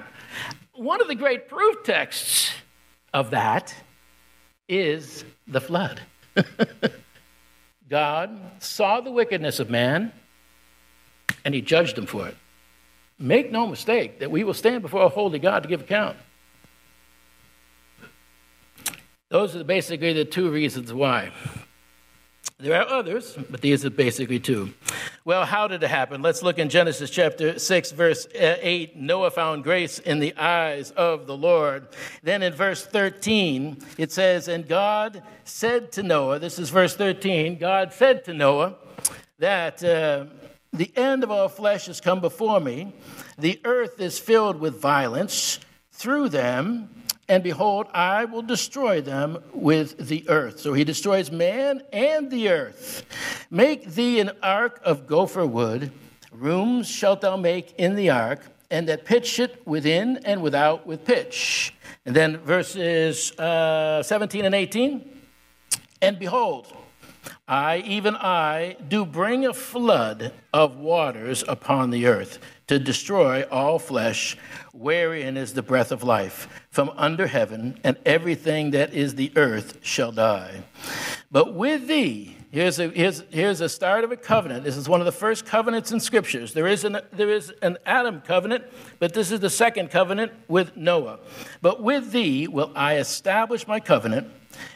One 0.74 1.02
of 1.02 1.08
the 1.08 1.16
great 1.16 1.48
proof 1.48 1.84
texts 1.84 2.52
of 3.14 3.32
that 3.32 3.76
is 4.68 5.24
the 5.48 5.62
flood. 5.62 6.02
God 7.90 8.40
saw 8.60 9.02
the 9.02 9.12
wickedness 9.12 9.60
of 9.60 9.70
man 9.70 10.12
and 11.44 11.54
he 11.54 11.62
judged 11.62 11.96
them 11.96 12.08
for 12.08 12.28
it. 12.28 12.36
Make 13.20 13.52
no 13.52 13.68
mistake 13.68 14.20
that 14.20 14.32
we 14.32 14.44
will 14.44 14.56
stand 14.56 14.82
before 14.82 15.04
a 15.04 15.10
holy 15.10 15.38
God 15.38 15.64
to 15.64 15.70
give 15.70 15.82
account. 15.82 16.18
Those 19.30 19.56
are 19.56 19.64
basically 19.64 20.14
the 20.14 20.26
two 20.26 20.50
reasons 20.50 20.92
why. 20.92 21.32
There 22.58 22.82
are 22.82 22.88
others, 22.88 23.38
but 23.50 23.60
these 23.60 23.84
are 23.84 23.90
basically 23.90 24.40
two. 24.40 24.74
Well, 25.26 25.46
how 25.46 25.68
did 25.68 25.84
it 25.84 25.90
happen? 25.90 26.22
Let's 26.22 26.42
look 26.42 26.58
in 26.58 26.70
Genesis 26.70 27.10
chapter 27.10 27.60
6, 27.60 27.92
verse 27.92 28.28
uh, 28.28 28.56
8. 28.62 28.96
Noah 28.96 29.32
found 29.32 29.66
grace 29.66 30.00
in 30.00 30.20
the 30.20 30.34
eyes 30.38 30.92
of 30.92 31.28
the 31.28 31.36
Lord. 31.36 31.90
Then 32.24 32.42
in 32.42 32.54
verse 32.54 32.86
13, 32.86 33.84
it 33.98 34.14
says, 34.14 34.48
And 34.48 34.66
God 34.70 35.22
said 35.44 35.92
to 35.94 36.04
Noah, 36.04 36.40
this 36.40 36.58
is 36.58 36.70
verse 36.70 36.96
13, 36.96 37.58
God 37.58 37.92
said 37.92 38.24
to 38.24 38.34
Noah 38.34 38.76
that 39.38 39.84
uh, 39.84 40.28
the 40.72 40.96
end 40.96 41.26
of 41.26 41.32
all 41.32 41.50
flesh 41.50 41.88
has 41.88 42.00
come 42.00 42.22
before 42.22 42.62
me. 42.62 42.94
The 43.38 43.60
earth 43.66 44.00
is 44.00 44.18
filled 44.18 44.62
with 44.62 44.80
violence. 44.80 45.60
Through 45.92 46.30
them, 46.30 46.90
and 47.28 47.44
behold, 47.44 47.88
I 47.94 48.26
will 48.26 48.42
destroy 48.42 49.02
them 49.02 49.40
with 49.54 50.08
the 50.08 50.30
earth. 50.30 50.60
So 50.60 50.74
he 50.74 50.84
destroys 50.84 51.32
man 51.32 51.82
and 51.92 52.30
the 52.30 52.50
earth. 52.50 53.04
Make 53.50 53.94
thee 53.94 54.20
an 54.20 54.32
ark 54.44 54.80
of 54.84 55.08
gopher 55.08 55.46
wood. 55.46 55.92
Rooms 56.32 56.88
shalt 56.88 57.22
thou 57.22 57.38
make 57.38 57.74
in 57.78 57.96
the 57.96 58.10
ark, 58.10 58.42
and 58.70 58.88
that 58.90 59.06
pitch 59.06 59.40
it 59.40 59.66
within 59.66 60.20
and 60.26 60.42
without 60.42 60.86
with 60.86 61.06
pitch. 61.06 61.74
And 62.06 62.16
then 62.16 62.38
verses 62.38 63.32
uh, 63.40 64.04
17 64.04 64.46
and 64.46 64.54
18. 64.54 65.22
And 66.02 66.20
behold, 66.20 66.76
I, 67.48 67.78
even 67.86 68.16
I, 68.16 68.76
do 68.88 69.06
bring 69.06 69.46
a 69.46 69.54
flood 69.54 70.34
of 70.52 70.78
waters 70.78 71.44
upon 71.48 71.92
the 71.92 72.08
earth 72.08 72.40
to 72.66 72.80
destroy 72.80 73.44
all 73.52 73.78
flesh, 73.78 74.36
wherein 74.74 75.38
is 75.38 75.54
the 75.54 75.62
breath 75.62 75.92
of 75.92 76.04
life, 76.04 76.50
from 76.72 76.92
under 76.98 77.28
heaven, 77.28 77.80
and 77.84 77.98
everything 78.04 78.72
that 78.72 78.96
is 78.96 79.14
the 79.14 79.32
earth 79.36 79.78
shall 79.84 80.12
die. 80.12 80.64
But 81.32 81.54
with 81.54 81.88
thee, 81.88 82.36
here's 82.50 82.80
a, 82.80 82.90
here's, 82.90 83.22
here's 83.30 83.62
a 83.62 83.70
start 83.70 84.04
of 84.04 84.12
a 84.12 84.18
covenant. 84.18 84.64
This 84.64 84.76
is 84.76 84.90
one 84.90 85.00
of 85.00 85.06
the 85.06 85.12
first 85.12 85.46
covenants 85.46 85.92
in 85.92 86.00
scriptures. 86.00 86.52
There 86.52 86.66
is, 86.66 86.84
an, 86.84 86.98
there 87.14 87.30
is 87.30 87.54
an 87.62 87.78
Adam 87.86 88.22
covenant, 88.22 88.64
but 88.98 89.14
this 89.14 89.30
is 89.32 89.40
the 89.40 89.52
second 89.52 89.92
covenant 89.92 90.32
with 90.48 90.76
Noah. 90.76 91.20
But 91.62 91.84
with 91.84 92.12
thee 92.12 92.48
will 92.48 92.72
I 92.76 92.98
establish 92.98 93.68
my 93.68 93.80
covenant 93.80 94.32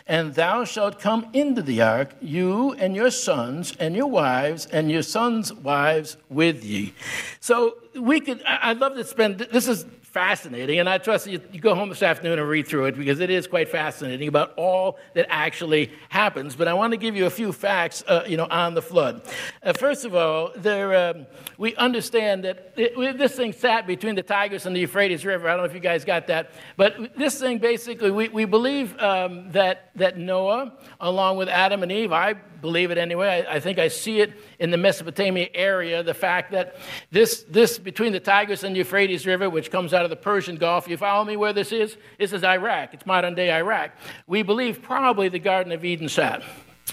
and 0.07 0.33
thou 0.35 0.63
shalt 0.63 0.99
come 0.99 1.29
into 1.33 1.61
the 1.61 1.81
ark, 1.81 2.15
you 2.21 2.73
and 2.73 2.95
your 2.95 3.11
sons 3.11 3.75
and 3.79 3.95
your 3.95 4.07
wives 4.07 4.65
and 4.67 4.91
your 4.91 5.03
sons' 5.03 5.53
wives 5.53 6.17
with 6.29 6.63
ye. 6.63 6.93
So 7.39 7.75
we 7.95 8.19
could, 8.19 8.41
I'd 8.43 8.77
love 8.79 8.95
to 8.95 9.03
spend, 9.03 9.39
this 9.39 9.67
is 9.67 9.85
fascinating, 10.09 10.79
and 10.79 10.89
I 10.89 10.97
trust 10.97 11.27
you, 11.27 11.39
you 11.51 11.59
go 11.59 11.75
home 11.75 11.89
this 11.89 12.01
afternoon 12.01 12.39
and 12.39 12.49
read 12.49 12.67
through 12.67 12.85
it 12.85 12.97
because 12.97 13.19
it 13.19 13.29
is 13.29 13.45
quite 13.45 13.69
fascinating 13.69 14.27
about 14.27 14.53
all 14.57 14.97
that 15.13 15.27
actually 15.29 15.91
happens. 16.09 16.55
But 16.55 16.67
I 16.67 16.73
want 16.73 16.91
to 16.91 16.97
give 16.97 17.15
you 17.15 17.27
a 17.27 17.29
few 17.29 17.51
facts, 17.51 18.03
uh, 18.07 18.23
you 18.27 18.35
know, 18.35 18.47
on 18.49 18.73
the 18.73 18.81
flood. 18.81 19.21
Uh, 19.61 19.73
first 19.73 20.05
of 20.05 20.15
all, 20.15 20.51
there, 20.55 21.11
um, 21.11 21.27
we 21.57 21.75
understand 21.75 22.43
that 22.43 22.73
it, 22.75 23.17
this 23.17 23.35
thing 23.35 23.53
sat 23.53 23.85
between 23.85 24.15
the 24.15 24.23
Tigris 24.23 24.65
and 24.65 24.75
the 24.75 24.79
Euphrates 24.79 25.23
River. 25.25 25.47
I 25.47 25.51
don't 25.51 25.59
know 25.59 25.69
if 25.69 25.75
you 25.75 25.79
guys 25.79 26.03
got 26.03 26.25
that, 26.27 26.51
but 26.75 27.15
this 27.15 27.39
thing 27.39 27.59
basically, 27.59 28.09
we, 28.09 28.29
we 28.29 28.45
believe 28.45 28.97
um, 28.99 29.51
that 29.51 29.91
that 29.95 30.17
Noah, 30.17 30.73
along 30.99 31.37
with 31.37 31.49
Adam 31.49 31.83
and 31.83 31.91
Eve, 31.91 32.11
I 32.11 32.33
believe 32.61 32.91
it 32.91 32.97
anyway. 32.97 33.45
I, 33.47 33.55
I, 33.55 33.59
think 33.59 33.79
I 33.79 33.87
see 33.87 34.21
it 34.21 34.33
in 34.59 34.71
the 34.71 34.77
Mesopotamia 34.77 35.47
area. 35.53 36.03
The 36.03 36.13
fact 36.13 36.51
that 36.51 36.75
this, 37.11 37.45
this 37.49 37.77
between 37.79 38.11
the 38.11 38.19
Tigris 38.19 38.63
and 38.63 38.75
Euphrates 38.75 39.25
River, 39.25 39.49
which 39.49 39.71
comes 39.71 39.93
out 39.93 40.03
of 40.03 40.09
the 40.09 40.15
Persian 40.15 40.55
Gulf, 40.55 40.87
you 40.87 40.97
follow 40.97 41.25
me 41.25 41.37
where 41.37 41.53
this 41.53 41.71
is? 41.71 41.97
This 42.17 42.33
is 42.33 42.43
Iraq. 42.43 42.93
It's 42.93 43.05
modern 43.05 43.35
day 43.35 43.51
Iraq. 43.51 43.91
We 44.27 44.43
believe 44.43 44.81
probably 44.81 45.29
the 45.29 45.39
Garden 45.39 45.71
of 45.71 45.83
Eden 45.85 46.09
sat. 46.09 46.43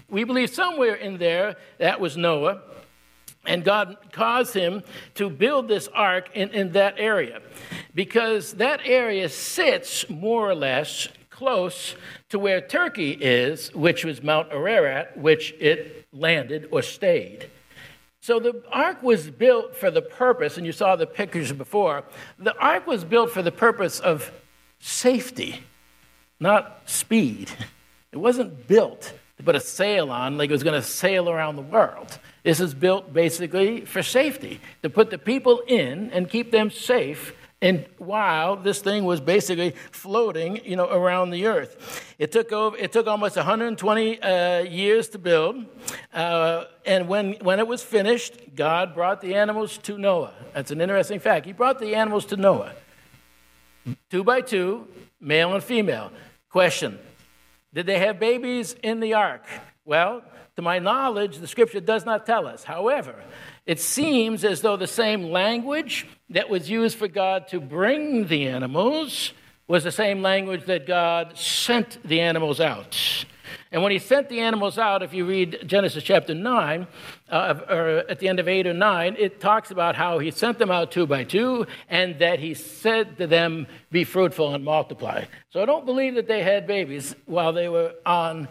We 0.09 0.25
believe 0.25 0.51
somewhere 0.51 0.95
in 0.95 1.19
there 1.19 1.57
that 1.79 2.01
was 2.01 2.17
Noah. 2.17 2.63
And 3.47 3.65
God 3.65 3.97
caused 4.11 4.55
him 4.55 4.83
to 5.15 5.31
build 5.31 5.69
this 5.69 5.89
ark 5.89 6.31
in, 6.35 6.51
in 6.51 6.73
that 6.73 6.95
area 6.99 7.41
because 7.95 8.55
that 8.55 8.81
area 8.85 9.29
sits 9.29 10.09
more 10.11 10.51
or 10.51 10.55
less 10.55 11.09
close 11.37 11.95
to 12.31 12.39
where 12.39 12.63
Turkey 12.63 13.11
is, 13.13 13.73
which 13.75 14.05
was 14.07 14.23
Mount 14.23 14.51
Ararat, 14.51 15.19
which 15.19 15.53
it 15.61 16.07
landed 16.13 16.69
or 16.71 16.81
stayed. 16.81 17.51
So 18.21 18.41
the 18.41 18.63
ark 18.73 19.03
was 19.03 19.29
built 19.31 19.77
for 19.77 19.91
the 19.91 20.01
purpose, 20.01 20.57
and 20.57 20.65
you 20.65 20.73
saw 20.73 20.97
the 20.97 21.07
pictures 21.07 21.53
before, 21.53 22.05
the 22.39 22.57
ark 22.57 22.87
was 22.87 23.05
built 23.05 23.31
for 23.31 23.43
the 23.43 23.53
purpose 23.53 24.01
of 24.01 24.33
safety, 24.81 25.61
not 26.41 26.83
speed. 26.87 27.51
It 28.13 28.17
wasn't 28.17 28.67
built 28.67 29.13
to 29.37 29.43
put 29.43 29.55
a 29.55 29.61
sail 29.61 30.11
on 30.11 30.39
like 30.39 30.49
it 30.49 30.55
was 30.55 30.65
going 30.65 30.81
to 30.81 30.89
sail 30.89 31.29
around 31.29 31.57
the 31.57 31.63
world. 31.63 32.19
This 32.45 32.61
is 32.61 32.73
built 32.73 33.13
basically 33.13 33.85
for 33.85 34.03
safety, 34.03 34.59
to 34.83 34.89
put 34.89 35.11
the 35.11 35.19
people 35.19 35.61
in 35.67 36.11
and 36.13 36.31
keep 36.31 36.51
them 36.51 36.71
safe 36.71 37.35
and 37.63 37.87
while 37.97 38.57
this 38.57 38.81
thing 38.81 39.05
was 39.05 39.19
basically 39.19 39.71
floating, 39.91 40.63
you 40.65 40.77
know, 40.77 40.91
around 40.91 41.31
the 41.31 41.47
earth, 41.47 42.05
it 42.19 42.31
took 42.31 42.53
over. 42.53 42.77
It 42.77 42.93
took 42.93 43.07
almost 43.07 43.37
120 43.37 44.21
uh, 44.21 44.59
years 44.61 45.09
to 45.11 45.19
build, 45.19 45.65
uh, 46.13 46.65
and 46.85 47.09
when 47.09 47.33
when 47.41 47.59
it 47.59 47.67
was 47.67 47.83
finished, 47.83 48.35
God 48.55 48.95
brought 48.95 49.23
the 49.23 49.35
animals 49.35 49.79
to 49.79 49.97
Noah. 49.97 50.35
That's 50.53 50.71
an 50.71 50.83
interesting 50.83 51.19
fact. 51.19 51.47
He 51.47 51.53
brought 51.53 51.79
the 51.79 51.95
animals 51.95 52.27
to 52.27 52.37
Noah, 52.37 52.75
two 54.11 54.23
by 54.23 54.43
two, 54.43 54.87
male 55.19 55.55
and 55.55 55.65
female. 55.65 56.13
Question: 56.51 56.99
Did 57.73 57.87
they 57.87 57.99
have 58.01 58.21
babies 58.21 58.77
in 58.83 59.01
the 59.01 59.15
ark? 59.15 59.47
Well, 59.87 60.23
to 60.57 60.63
my 60.63 60.79
knowledge, 60.79 61.39
the 61.39 61.47
Scripture 61.47 61.81
does 61.81 62.05
not 62.05 62.27
tell 62.27 62.47
us. 62.47 62.65
However, 62.65 63.15
it 63.67 63.81
seems 63.81 64.45
as 64.45 64.61
though 64.61 64.77
the 64.77 64.87
same 64.87 65.25
language 65.25 66.07
that 66.31 66.49
was 66.49 66.71
used 66.71 66.97
for 66.97 67.09
God 67.09 67.49
to 67.49 67.61
bring 67.61 68.29
the 68.29 68.47
animals 68.47 69.33
was 69.69 69.83
the 69.83 69.93
same 69.93 70.23
language 70.23 70.65
that 70.67 70.87
God 70.87 71.37
sent 71.37 71.99
the 72.05 72.21
animals 72.21 72.61
out. 72.61 72.97
And 73.73 73.83
when 73.83 73.91
he 73.91 73.99
sent 73.99 74.29
the 74.29 74.41
animals 74.41 74.79
out, 74.79 75.03
if 75.03 75.13
you 75.13 75.27
read 75.27 75.65
Genesis 75.67 76.05
chapter 76.05 76.35
9, 76.35 76.87
uh, 77.29 77.61
or 77.69 77.89
at 78.09 78.21
the 78.21 78.29
end 78.29 78.39
of 78.39 78.47
8 78.47 78.69
or 78.69 78.75
9, 78.75 79.17
it 79.19 79.41
talks 79.41 79.73
about 79.73 79.97
how 79.97 80.21
he 80.21 80.31
sent 80.31 80.59
them 80.59 80.71
out 80.71 80.93
two 80.93 81.07
by 81.07 81.25
two 81.25 81.67
and 81.89 82.19
that 82.21 82.39
he 82.39 82.55
said 82.55 83.19
to 83.19 83.27
them, 83.27 83.67
Be 83.91 84.05
fruitful 84.05 84.55
and 84.55 84.65
multiply. 84.65 85.25
So 85.51 85.61
I 85.61 85.65
don't 85.65 85.85
believe 85.85 86.15
that 86.15 86.29
they 86.29 86.43
had 86.43 86.67
babies 86.67 87.17
while 87.27 87.53
they 87.53 87.69
were 87.69 87.95
on 88.05 88.49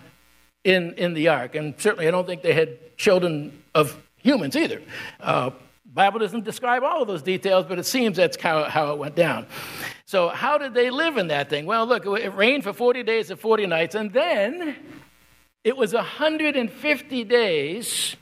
in, 0.65 0.93
in 0.93 1.13
the 1.13 1.29
ark. 1.29 1.55
And 1.55 1.75
certainly 1.77 2.07
I 2.07 2.11
don't 2.11 2.27
think 2.27 2.41
they 2.41 2.53
had 2.53 2.97
children 2.97 3.63
of 3.73 4.01
humans 4.25 4.55
either. 4.55 4.81
Uh, 5.19 5.51
Bible 5.85 6.19
doesn't 6.19 6.43
describe 6.43 6.83
all 6.83 7.03
of 7.03 7.07
those 7.07 7.21
details, 7.21 7.65
but 7.69 7.79
it 7.79 7.85
seems 7.85 8.17
that's 8.17 8.35
how, 8.41 8.63
how 8.65 8.91
it 8.91 8.97
went 8.97 9.15
down. 9.15 9.45
So, 10.05 10.29
how 10.29 10.57
did 10.57 10.73
they 10.73 10.89
live 10.89 11.17
in 11.17 11.27
that 11.27 11.49
thing? 11.49 11.65
Well, 11.65 11.85
look, 11.85 12.05
it 12.05 12.35
rained 12.35 12.63
for 12.63 12.73
40 12.73 13.03
days 13.03 13.29
and 13.29 13.39
40 13.39 13.67
nights, 13.67 13.95
and 13.95 14.11
then 14.11 14.75
it 15.63 15.77
was 15.77 15.93
150 15.93 17.23
days 17.23 18.15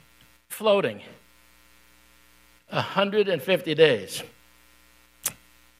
floating. 0.49 1.01
150 2.69 3.75
days. 3.75 4.23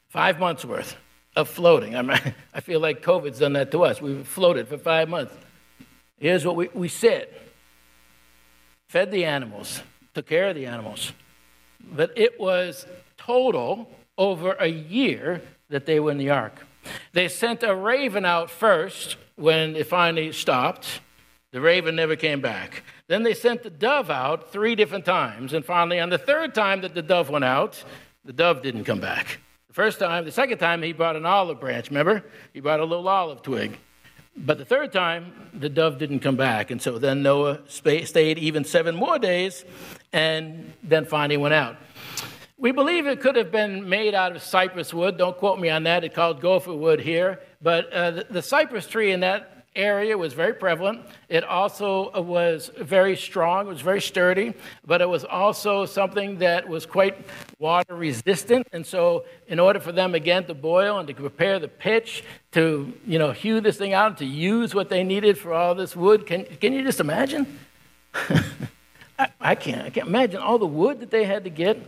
Five 0.08 0.38
months 0.40 0.64
worth 0.64 0.96
of 1.36 1.48
floating. 1.48 1.96
I, 1.96 2.34
I 2.54 2.60
feel 2.60 2.80
like 2.80 3.02
COVID's 3.02 3.40
done 3.40 3.52
that 3.52 3.70
to 3.72 3.84
us. 3.84 4.00
We've 4.00 4.26
floated 4.26 4.68
for 4.68 4.78
five 4.78 5.08
months. 5.08 5.34
Here's 6.18 6.46
what 6.46 6.56
we, 6.56 6.68
we 6.72 6.88
sit 6.88 7.40
fed 8.88 9.10
the 9.10 9.24
animals, 9.24 9.82
took 10.14 10.26
care 10.26 10.48
of 10.48 10.54
the 10.54 10.66
animals. 10.66 11.12
But 11.80 12.12
it 12.16 12.40
was 12.40 12.86
total 13.18 13.90
over 14.16 14.52
a 14.52 14.68
year 14.68 15.42
that 15.68 15.86
they 15.86 16.00
were 16.00 16.10
in 16.10 16.18
the 16.18 16.30
ark. 16.30 16.66
They 17.12 17.28
sent 17.28 17.62
a 17.62 17.74
raven 17.74 18.24
out 18.24 18.50
first 18.50 19.16
when 19.36 19.76
it 19.76 19.86
finally 19.86 20.32
stopped. 20.32 21.00
The 21.52 21.60
raven 21.60 21.96
never 21.96 22.16
came 22.16 22.40
back. 22.40 22.82
Then 23.06 23.22
they 23.22 23.34
sent 23.34 23.62
the 23.62 23.70
dove 23.70 24.10
out 24.10 24.50
three 24.52 24.74
different 24.74 25.04
times. 25.04 25.52
And 25.52 25.64
finally, 25.64 26.00
on 26.00 26.10
the 26.10 26.18
third 26.18 26.54
time 26.54 26.80
that 26.82 26.94
the 26.94 27.02
dove 27.02 27.30
went 27.30 27.44
out, 27.44 27.82
the 28.24 28.32
dove 28.32 28.62
didn't 28.62 28.84
come 28.84 29.00
back. 29.00 29.38
The 29.68 29.74
first 29.74 29.98
time, 29.98 30.24
the 30.24 30.32
second 30.32 30.58
time, 30.58 30.82
he 30.82 30.92
brought 30.92 31.16
an 31.16 31.26
olive 31.26 31.60
branch, 31.60 31.90
remember? 31.90 32.24
He 32.52 32.60
brought 32.60 32.80
a 32.80 32.84
little 32.84 33.08
olive 33.08 33.42
twig. 33.42 33.78
But 34.36 34.58
the 34.58 34.64
third 34.64 34.92
time, 34.92 35.32
the 35.54 35.68
dove 35.68 35.98
didn't 35.98 36.20
come 36.20 36.36
back. 36.36 36.70
And 36.70 36.82
so 36.82 36.98
then 36.98 37.22
Noah 37.22 37.60
stayed 37.68 38.38
even 38.38 38.64
seven 38.64 38.96
more 38.96 39.18
days 39.18 39.64
and 40.12 40.72
then 40.82 41.04
finally 41.04 41.36
went 41.36 41.54
out. 41.54 41.76
We 42.56 42.72
believe 42.72 43.06
it 43.06 43.20
could 43.20 43.36
have 43.36 43.52
been 43.52 43.88
made 43.88 44.14
out 44.14 44.34
of 44.34 44.42
cypress 44.42 44.92
wood. 44.94 45.18
Don't 45.18 45.36
quote 45.36 45.58
me 45.60 45.70
on 45.70 45.84
that. 45.84 46.04
It's 46.04 46.14
called 46.14 46.40
gopher 46.40 46.74
wood 46.74 47.00
here. 47.00 47.40
But 47.62 47.92
uh, 47.92 48.10
the, 48.10 48.26
the 48.30 48.42
cypress 48.42 48.86
tree 48.86 49.12
in 49.12 49.20
that 49.20 49.53
area 49.76 50.16
was 50.16 50.32
very 50.32 50.54
prevalent. 50.54 51.02
It 51.28 51.44
also 51.44 52.10
was 52.20 52.70
very 52.78 53.16
strong, 53.16 53.66
it 53.66 53.70
was 53.70 53.80
very 53.80 54.00
sturdy, 54.00 54.54
but 54.86 55.00
it 55.00 55.08
was 55.08 55.24
also 55.24 55.84
something 55.86 56.38
that 56.38 56.68
was 56.68 56.86
quite 56.86 57.16
water 57.58 57.94
resistant. 57.94 58.66
And 58.72 58.86
so, 58.86 59.24
in 59.48 59.58
order 59.58 59.80
for 59.80 59.92
them 59.92 60.14
again 60.14 60.44
to 60.46 60.54
boil 60.54 60.98
and 60.98 61.08
to 61.08 61.14
prepare 61.14 61.58
the 61.58 61.68
pitch, 61.68 62.24
to 62.52 62.92
you 63.06 63.18
know 63.18 63.32
hew 63.32 63.60
this 63.60 63.76
thing 63.76 63.92
out, 63.92 64.06
and 64.08 64.18
to 64.18 64.26
use 64.26 64.74
what 64.74 64.88
they 64.88 65.02
needed 65.02 65.38
for 65.38 65.52
all 65.52 65.74
this 65.74 65.96
wood, 65.96 66.26
can, 66.26 66.44
can 66.44 66.72
you 66.72 66.82
just 66.82 67.00
imagine? 67.00 67.58
I, 69.18 69.28
I 69.40 69.54
can't. 69.54 69.82
I 69.82 69.90
can't 69.90 70.08
imagine 70.08 70.40
all 70.40 70.58
the 70.58 70.66
wood 70.66 71.00
that 71.00 71.10
they 71.10 71.24
had 71.24 71.44
to 71.44 71.50
get 71.50 71.78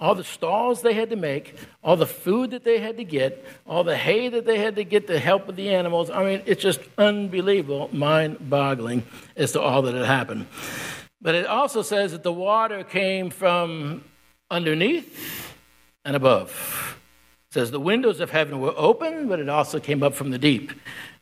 all 0.00 0.14
the 0.14 0.24
stalls 0.24 0.82
they 0.82 0.94
had 0.94 1.10
to 1.10 1.16
make, 1.16 1.54
all 1.82 1.96
the 1.96 2.06
food 2.06 2.50
that 2.52 2.62
they 2.64 2.78
had 2.78 2.96
to 2.98 3.04
get, 3.04 3.44
all 3.66 3.82
the 3.82 3.96
hay 3.96 4.28
that 4.28 4.46
they 4.46 4.58
had 4.58 4.76
to 4.76 4.84
get 4.84 5.06
to 5.08 5.18
help 5.18 5.46
with 5.46 5.56
the 5.56 5.70
animals. 5.70 6.08
I 6.08 6.24
mean, 6.24 6.42
it's 6.46 6.62
just 6.62 6.80
unbelievable, 6.96 7.90
mind 7.92 8.48
boggling 8.48 9.04
as 9.36 9.52
to 9.52 9.60
all 9.60 9.82
that 9.82 9.94
had 9.94 10.06
happened. 10.06 10.46
But 11.20 11.34
it 11.34 11.46
also 11.46 11.82
says 11.82 12.12
that 12.12 12.22
the 12.22 12.32
water 12.32 12.84
came 12.84 13.30
from 13.30 14.04
underneath 14.50 15.52
and 16.04 16.14
above. 16.14 16.96
It 17.50 17.54
says 17.54 17.70
the 17.70 17.80
windows 17.80 18.20
of 18.20 18.30
heaven 18.30 18.60
were 18.60 18.74
open, 18.76 19.26
but 19.26 19.40
it 19.40 19.48
also 19.48 19.80
came 19.80 20.02
up 20.02 20.14
from 20.14 20.30
the 20.30 20.38
deep. 20.38 20.70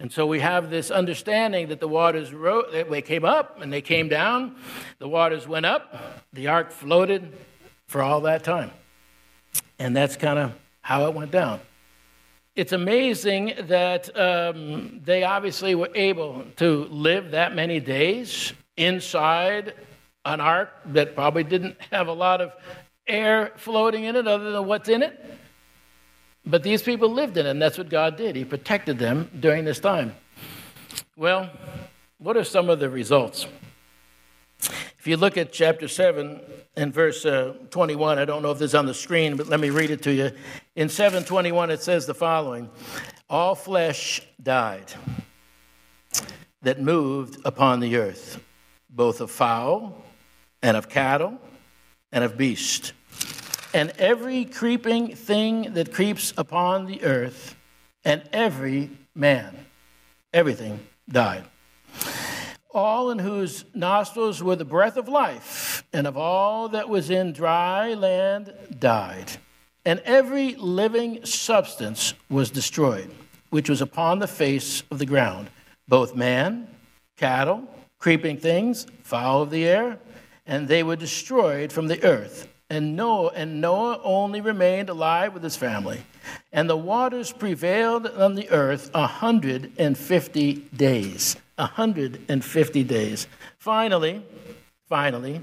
And 0.01 0.13
so 0.13 0.27
we 0.27 0.41
have 0.41 0.69
this 0.69 0.91
understanding 0.91 1.69
that 1.69 1.81
the 1.81 1.89
waters 1.89 2.35
ro- 2.35 2.71
they 2.71 3.01
came 3.01 3.25
up 3.25 3.63
and 3.63 3.73
they 3.73 3.81
came 3.81 4.09
down. 4.09 4.57
The 4.99 5.09
waters 5.09 5.49
went 5.49 5.65
up, 5.65 6.25
the 6.33 6.49
ark 6.49 6.73
floated 6.73 7.33
for 7.87 8.03
all 8.03 8.21
that 8.23 8.45
time. 8.45 8.71
And 9.79 9.97
that's 9.97 10.17
kind 10.17 10.39
of 10.39 10.53
how 10.81 11.07
it 11.07 11.15
went 11.15 11.31
down. 11.31 11.61
It's 12.55 12.73
amazing 12.73 13.53
that 13.65 14.17
um, 14.19 15.01
they 15.05 15.25
obviously 15.25 15.75
were 15.75 15.91
able 15.95 16.45
to 16.57 16.85
live 16.85 17.33
that 17.33 17.55
many 17.55 17.81
days 17.81 18.55
inside 18.77 19.75
an 20.25 20.41
ark 20.41 20.71
that 20.87 21.15
probably 21.15 21.45
didn't 21.45 21.77
have 21.93 22.09
a 22.09 22.13
lot 22.13 22.41
of 22.41 22.53
air 23.07 23.53
floating 23.57 24.05
in 24.05 24.17
it 24.17 24.27
other 24.27 24.51
than 24.53 24.67
what's 24.67 24.89
in 24.89 25.03
it. 25.03 25.23
But 26.47 26.63
these 26.63 26.83
people 26.83 27.11
lived 27.11 27.37
in 27.37 27.47
it, 27.47 27.51
and 27.51 27.61
that's 27.61 27.77
what 27.77 27.89
God 27.89 28.17
did. 28.17 28.37
He 28.37 28.45
protected 28.45 28.99
them 28.99 29.31
during 29.41 29.65
this 29.65 29.81
time. 29.81 30.15
Well, 31.17 31.51
what 32.19 32.37
are 32.37 32.45
some 32.45 32.71
of 32.71 32.79
the 32.79 32.89
results? 32.89 33.47
If 35.07 35.11
you 35.11 35.17
look 35.17 35.37
at 35.37 35.53
chapter 35.53 35.87
7 35.87 36.41
and 36.75 36.93
verse 36.93 37.25
uh, 37.25 37.55
21, 37.71 38.19
I 38.19 38.25
don't 38.25 38.43
know 38.43 38.51
if 38.51 38.59
this 38.59 38.73
is 38.73 38.75
on 38.75 38.87
the 38.87 38.95
screen, 38.95 39.37
but 39.37 39.47
let 39.47 39.61
me 39.61 39.71
read 39.71 39.91
it 39.91 40.03
to 40.03 40.13
you. 40.13 40.33
In 40.75 40.89
721, 40.89 41.71
it 41.71 41.81
says 41.81 42.07
the 42.07 42.15
following 42.15 42.69
All 43.31 43.55
flesh 43.55 44.21
died 44.43 44.93
that 46.63 46.81
moved 46.81 47.39
upon 47.45 47.79
the 47.79 47.97
earth, 47.97 48.43
both 48.91 49.21
of 49.21 49.31
fowl 49.31 50.03
and 50.61 50.77
of 50.77 50.89
cattle 50.89 51.39
and 52.11 52.25
of 52.25 52.37
beast, 52.37 52.93
and 53.73 53.93
every 53.99 54.45
creeping 54.45 55.15
thing 55.15 55.75
that 55.75 55.93
creeps 55.93 56.33
upon 56.37 56.87
the 56.87 57.05
earth, 57.05 57.55
and 58.05 58.25
every 58.33 58.91
man. 59.15 59.67
Everything 60.33 60.81
died 61.09 61.45
all 62.77 63.11
in 63.11 63.19
whose 63.19 63.65
nostrils 63.75 64.43
were 64.43 64.55
the 64.55 64.65
breath 64.65 64.97
of 64.97 65.09
life, 65.09 65.83
and 65.93 66.07
of 66.07 66.17
all 66.17 66.69
that 66.69 66.89
was 66.89 67.11
in 67.11 67.33
dry 67.33 67.95
land 67.95 68.53
died. 68.79 69.33
And 69.85 70.01
every 70.01 70.55
living 70.57 71.25
substance 71.25 72.15
was 72.29 72.51
destroyed, 72.51 73.11
which 73.51 73.71
was 73.71 73.81
upon 73.81 74.19
the 74.19 74.29
face 74.29 74.83
of 74.91 74.99
the 74.99 75.07
ground, 75.07 75.49
both 75.89 76.15
man, 76.15 76.69
cattle, 77.17 77.67
creeping 77.99 78.37
things, 78.37 78.87
fowl 79.03 79.43
of 79.43 79.51
the 79.51 79.67
air, 79.67 79.99
and 80.47 80.69
they 80.69 80.83
were 80.83 80.97
destroyed 80.97 81.73
from 81.73 81.89
the 81.89 82.03
earth. 82.05 82.49
And 82.69 82.97
Noah, 82.97 83.31
and 83.35 83.61
Noah 83.61 84.01
only 84.03 84.41
remained 84.41 84.89
alive 84.89 85.33
with 85.33 85.43
his 85.43 85.57
family. 85.57 86.03
And 86.53 86.69
the 86.69 86.77
waters 86.77 87.33
prevailed 87.33 88.07
on 88.07 88.35
the 88.35 88.51
earth 88.51 88.91
a 88.95 89.07
hundred 89.07 89.73
and 89.79 89.97
fifty 89.97 90.55
days. 90.77 91.37
150 91.57 92.85
days. 92.85 93.27
Finally, 93.59 94.23
finally, 94.89 95.41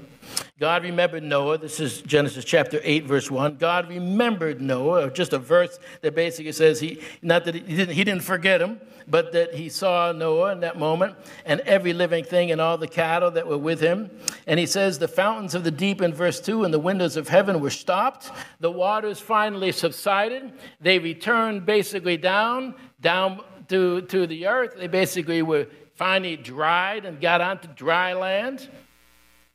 God 0.60 0.84
remembered 0.84 1.22
Noah. 1.22 1.58
This 1.58 1.80
is 1.80 2.00
Genesis 2.02 2.44
chapter 2.44 2.80
8, 2.82 3.06
verse 3.06 3.30
1. 3.30 3.56
God 3.56 3.88
remembered 3.88 4.60
Noah, 4.60 5.10
just 5.10 5.32
a 5.32 5.38
verse 5.38 5.78
that 6.00 6.14
basically 6.14 6.52
says 6.52 6.80
he, 6.80 7.00
not 7.22 7.44
that 7.44 7.54
he 7.54 7.60
didn't, 7.60 7.94
he 7.94 8.04
didn't 8.04 8.22
forget 8.22 8.62
him, 8.62 8.80
but 9.08 9.32
that 9.32 9.54
he 9.54 9.68
saw 9.68 10.12
Noah 10.12 10.52
in 10.52 10.60
that 10.60 10.78
moment 10.78 11.16
and 11.44 11.60
every 11.60 11.92
living 11.92 12.24
thing 12.24 12.50
and 12.50 12.60
all 12.60 12.78
the 12.78 12.88
cattle 12.88 13.30
that 13.32 13.46
were 13.46 13.58
with 13.58 13.80
him. 13.80 14.10
And 14.46 14.60
he 14.60 14.66
says, 14.66 14.98
The 14.98 15.08
fountains 15.08 15.54
of 15.54 15.64
the 15.64 15.70
deep 15.70 16.00
in 16.00 16.14
verse 16.14 16.40
2 16.40 16.64
and 16.64 16.72
the 16.72 16.78
windows 16.78 17.16
of 17.16 17.28
heaven 17.28 17.60
were 17.60 17.70
stopped. 17.70 18.30
The 18.60 18.70
waters 18.70 19.20
finally 19.20 19.72
subsided. 19.72 20.52
They 20.80 20.98
returned 20.98 21.66
basically 21.66 22.16
down, 22.16 22.74
down 23.00 23.42
to, 23.68 24.02
to 24.02 24.26
the 24.26 24.46
earth. 24.46 24.74
They 24.76 24.86
basically 24.86 25.42
were 25.42 25.66
finally 25.94 26.36
dried 26.36 27.04
and 27.04 27.20
got 27.20 27.40
onto 27.40 27.68
dry 27.68 28.12
land. 28.12 28.68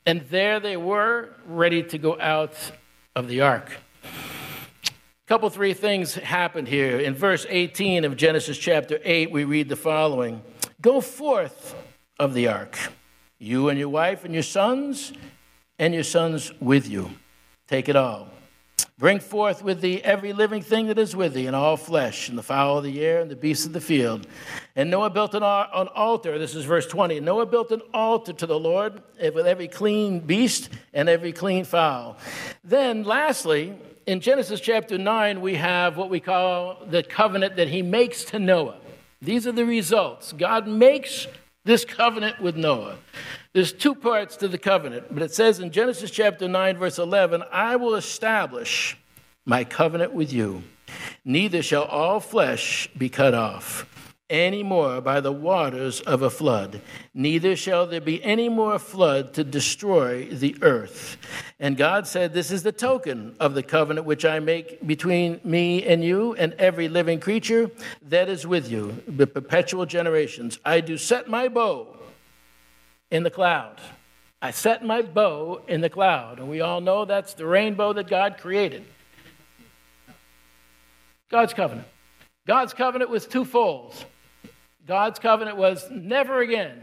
And 0.10 0.22
there 0.22 0.60
they 0.60 0.76
were, 0.76 1.30
ready 1.46 1.84
to 1.84 2.00
go 2.00 2.20
out 2.20 2.56
of 3.16 3.28
the 3.28 3.42
ark. 3.42 3.78
A 4.04 4.90
couple, 5.28 5.52
three 5.52 5.76
things 5.76 6.16
happened 6.16 6.68
here. 6.68 6.98
In 6.98 7.14
verse 7.14 7.46
18 7.48 8.06
of 8.06 8.18
Genesis 8.18 8.58
chapter 8.58 8.98
8, 9.04 9.30
we 9.30 9.44
read 9.44 9.70
the 9.70 9.76
following 9.76 10.42
Go 10.82 11.00
forth 11.00 11.76
of 12.18 12.34
the 12.34 12.48
ark, 12.48 12.76
you 13.38 13.70
and 13.70 13.78
your 13.78 13.90
wife 13.90 14.26
and 14.26 14.34
your 14.34 14.42
sons, 14.42 15.14
and 15.78 15.94
your 15.94 16.02
sons 16.02 16.52
with 16.60 16.90
you. 16.90 17.12
Take 17.68 17.88
it 17.88 17.96
all 17.96 18.30
Bring 19.00 19.22
forth 19.22 19.64
with 19.64 19.80
thee 19.80 20.02
every 20.04 20.34
living 20.34 20.62
thing 20.62 20.88
that 20.88 21.00
is 21.00 21.16
with 21.16 21.34
thee, 21.34 21.48
and 21.48 21.56
all 21.56 21.78
flesh, 21.78 22.28
and 22.28 22.38
the 22.38 22.44
fowl 22.44 22.80
of 22.80 22.84
the 22.84 23.00
air, 23.00 23.22
and 23.22 23.32
the 23.32 23.36
beasts 23.36 23.66
of 23.66 23.72
the 23.72 23.80
field. 23.80 24.28
And 24.76 24.92
Noah 24.92 25.10
built 25.10 25.34
an, 25.34 25.42
an 25.42 25.88
altar. 25.96 26.38
This 26.38 26.54
is 26.54 26.66
verse 26.66 26.86
20. 26.86 27.22
Noah 27.22 27.46
built 27.46 27.72
an 27.72 27.82
altar 27.94 28.34
to 28.34 28.46
the 28.46 28.60
Lord 28.60 29.02
eh, 29.18 29.30
with 29.30 29.48
every 29.48 29.70
clean 29.70 30.20
beast 30.20 30.68
and 30.94 31.08
every 31.08 31.32
clean 31.32 31.64
fowl. 31.64 32.18
Then, 32.62 33.06
lastly, 33.06 33.74
in 34.06 34.20
Genesis 34.20 34.60
chapter 34.60 34.98
9, 34.98 35.40
we 35.40 35.56
have 35.56 35.96
what 35.96 36.10
we 36.10 36.20
call 36.20 36.86
the 36.86 37.02
covenant 37.02 37.56
that 37.56 37.70
he 37.70 37.82
makes 37.82 38.26
to 38.26 38.38
Noah. 38.38 38.80
These 39.22 39.48
are 39.48 39.54
the 39.54 39.66
results. 39.66 40.34
God 40.34 40.68
makes 40.68 41.26
this 41.70 41.86
covenant 41.86 42.42
with 42.42 42.58
Noah. 42.58 42.98
There's 43.54 43.72
two 43.72 43.94
parts 43.94 44.36
to 44.38 44.48
the 44.48 44.58
covenant, 44.58 45.06
but 45.12 45.22
it 45.22 45.32
says 45.32 45.60
in 45.60 45.70
Genesis 45.72 46.10
chapter 46.10 46.48
9, 46.48 46.78
verse 46.78 46.98
11, 46.98 47.44
I 47.52 47.76
will 47.76 47.94
establish 47.94 48.98
my 49.46 49.64
covenant 49.64 50.12
with 50.12 50.34
you. 50.34 50.64
Neither 51.24 51.62
shall 51.62 51.84
all 51.84 52.20
flesh 52.20 52.90
be 52.98 53.08
cut 53.08 53.36
off 53.36 53.86
any 54.30 54.64
more 54.64 55.02
by 55.02 55.20
the 55.20 55.32
waters 55.32 56.02
of 56.02 56.22
a 56.22 56.30
flood, 56.30 56.82
neither 57.14 57.56
shall 57.56 57.88
there 57.88 58.02
be 58.02 58.24
any 58.24 58.48
more 58.48 58.78
flood 58.78 59.34
to 59.34 59.44
destroy 59.44 60.26
the 60.26 60.56
earth. 60.62 61.18
And 61.60 61.76
God 61.76 62.08
said, 62.08 62.34
This 62.34 62.52
is 62.52 62.64
the 62.64 62.72
token 62.72 63.36
of 63.40 63.54
the 63.54 63.64
covenant 63.64 64.06
which 64.06 64.26
I 64.26 64.40
make 64.40 64.86
between 64.86 65.42
me 65.44 65.84
and 65.84 66.04
you 66.04 66.36
and 66.36 66.54
every 66.54 66.88
living 66.88 67.20
creature 67.20 67.72
that 68.04 68.30
is 68.30 68.46
with 68.46 68.70
you, 68.72 69.02
the 69.08 69.28
perpetual 69.28 69.86
generations. 69.86 70.60
I 70.64 70.82
do 70.82 70.98
set 70.98 71.28
my 71.28 71.48
bow 71.48 71.88
in 73.12 73.24
the 73.24 73.32
cloud. 73.32 73.80
I 74.42 74.52
set 74.52 74.86
my 74.86 75.02
bow 75.02 75.62
in 75.68 75.82
the 75.82 75.90
cloud. 75.90 76.40
And 76.40 76.50
we 76.50 76.62
all 76.62 76.80
know 76.80 77.06
that's 77.06 77.34
the 77.34 77.46
rainbow 77.46 77.94
that 77.94 78.08
God 78.08 78.38
created. 78.38 78.86
God's 81.30 81.54
covenant. 81.54 81.88
God's 82.48 82.74
covenant 82.74 83.12
was 83.12 83.28
twofold. 83.28 83.94
God's 84.90 85.20
covenant 85.20 85.56
was 85.56 85.88
never 85.92 86.42
again 86.42 86.82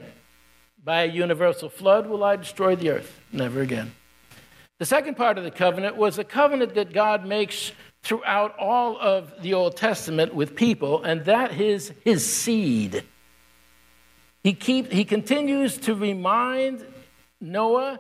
by 0.85 1.03
a 1.03 1.07
universal 1.07 1.69
flood 1.69 2.07
will 2.07 2.23
I 2.23 2.37
destroy 2.37 2.77
the 2.77 2.90
earth. 2.90 3.21
Never 3.33 3.62
again. 3.62 3.90
The 4.79 4.87
second 4.87 5.16
part 5.16 5.38
of 5.38 5.42
the 5.42 5.51
covenant 5.51 5.97
was 5.97 6.16
a 6.16 6.23
covenant 6.23 6.77
that 6.77 6.92
God 6.92 7.27
makes 7.27 7.73
throughout 8.05 8.57
all 8.61 8.97
of 8.97 9.42
the 9.42 9.55
Old 9.55 9.77
Testament 9.77 10.37
with 10.37 10.55
people, 10.55 11.03
and 11.03 11.25
that 11.25 11.61
is 11.61 11.92
his 12.05 12.25
seed. 12.25 13.03
He, 14.45 14.53
keep, 14.53 14.92
he 14.92 15.05
continues 15.05 15.77
to 15.79 15.97
remind 15.97 16.87
Noah, 17.40 17.99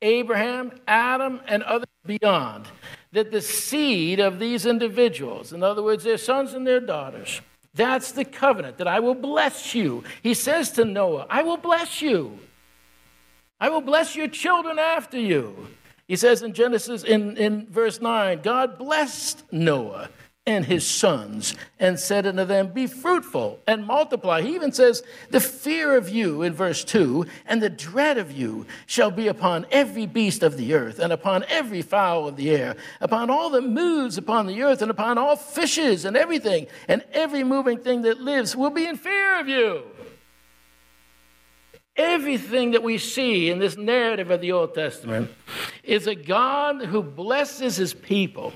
Abraham, 0.00 0.70
Adam, 0.86 1.40
and 1.48 1.64
others 1.64 1.88
beyond 2.06 2.68
that 3.10 3.32
the 3.32 3.42
seed 3.42 4.20
of 4.20 4.38
these 4.38 4.66
individuals, 4.66 5.52
in 5.52 5.64
other 5.64 5.82
words, 5.82 6.04
their 6.04 6.16
sons 6.16 6.54
and 6.54 6.64
their 6.64 6.78
daughters, 6.78 7.40
that's 7.78 8.10
the 8.10 8.24
covenant 8.24 8.78
that 8.78 8.88
I 8.88 8.98
will 8.98 9.14
bless 9.14 9.72
you. 9.72 10.02
He 10.20 10.34
says 10.34 10.72
to 10.72 10.84
Noah, 10.84 11.26
I 11.30 11.42
will 11.42 11.56
bless 11.56 12.02
you. 12.02 12.40
I 13.60 13.68
will 13.68 13.80
bless 13.80 14.16
your 14.16 14.26
children 14.26 14.80
after 14.80 15.18
you. 15.18 15.68
He 16.08 16.16
says 16.16 16.42
in 16.42 16.54
Genesis, 16.54 17.04
in, 17.04 17.36
in 17.36 17.66
verse 17.68 18.00
9, 18.00 18.40
God 18.42 18.78
blessed 18.78 19.44
Noah 19.52 20.08
and 20.48 20.64
his 20.64 20.86
sons, 20.86 21.54
and 21.78 22.00
said 22.00 22.26
unto 22.26 22.42
them, 22.42 22.68
Be 22.68 22.86
fruitful 22.86 23.60
and 23.66 23.84
multiply. 23.84 24.40
He 24.40 24.54
even 24.54 24.72
says, 24.72 25.02
The 25.28 25.40
fear 25.40 25.94
of 25.94 26.08
you 26.08 26.40
in 26.40 26.54
verse 26.54 26.84
2 26.84 27.26
and 27.44 27.60
the 27.60 27.68
dread 27.68 28.16
of 28.16 28.32
you 28.32 28.64
shall 28.86 29.10
be 29.10 29.28
upon 29.28 29.66
every 29.70 30.06
beast 30.06 30.42
of 30.42 30.56
the 30.56 30.72
earth, 30.72 31.00
and 31.00 31.12
upon 31.12 31.44
every 31.48 31.82
fowl 31.82 32.26
of 32.26 32.36
the 32.36 32.50
air, 32.50 32.76
upon 33.02 33.28
all 33.28 33.50
that 33.50 33.60
moves 33.60 34.16
upon 34.16 34.46
the 34.46 34.62
earth, 34.62 34.80
and 34.80 34.90
upon 34.90 35.18
all 35.18 35.36
fishes 35.36 36.06
and 36.06 36.16
everything, 36.16 36.66
and 36.88 37.04
every 37.12 37.44
moving 37.44 37.78
thing 37.78 38.00
that 38.02 38.18
lives 38.18 38.56
will 38.56 38.70
be 38.70 38.86
in 38.86 38.96
fear 38.96 39.38
of 39.40 39.48
you. 39.48 39.82
Everything 41.94 42.70
that 42.70 42.82
we 42.82 42.96
see 42.96 43.50
in 43.50 43.58
this 43.58 43.76
narrative 43.76 44.30
of 44.30 44.40
the 44.40 44.52
Old 44.52 44.72
Testament 44.72 45.30
is 45.82 46.06
a 46.06 46.14
God 46.14 46.86
who 46.86 47.02
blesses 47.02 47.76
his 47.76 47.92
people 47.92 48.54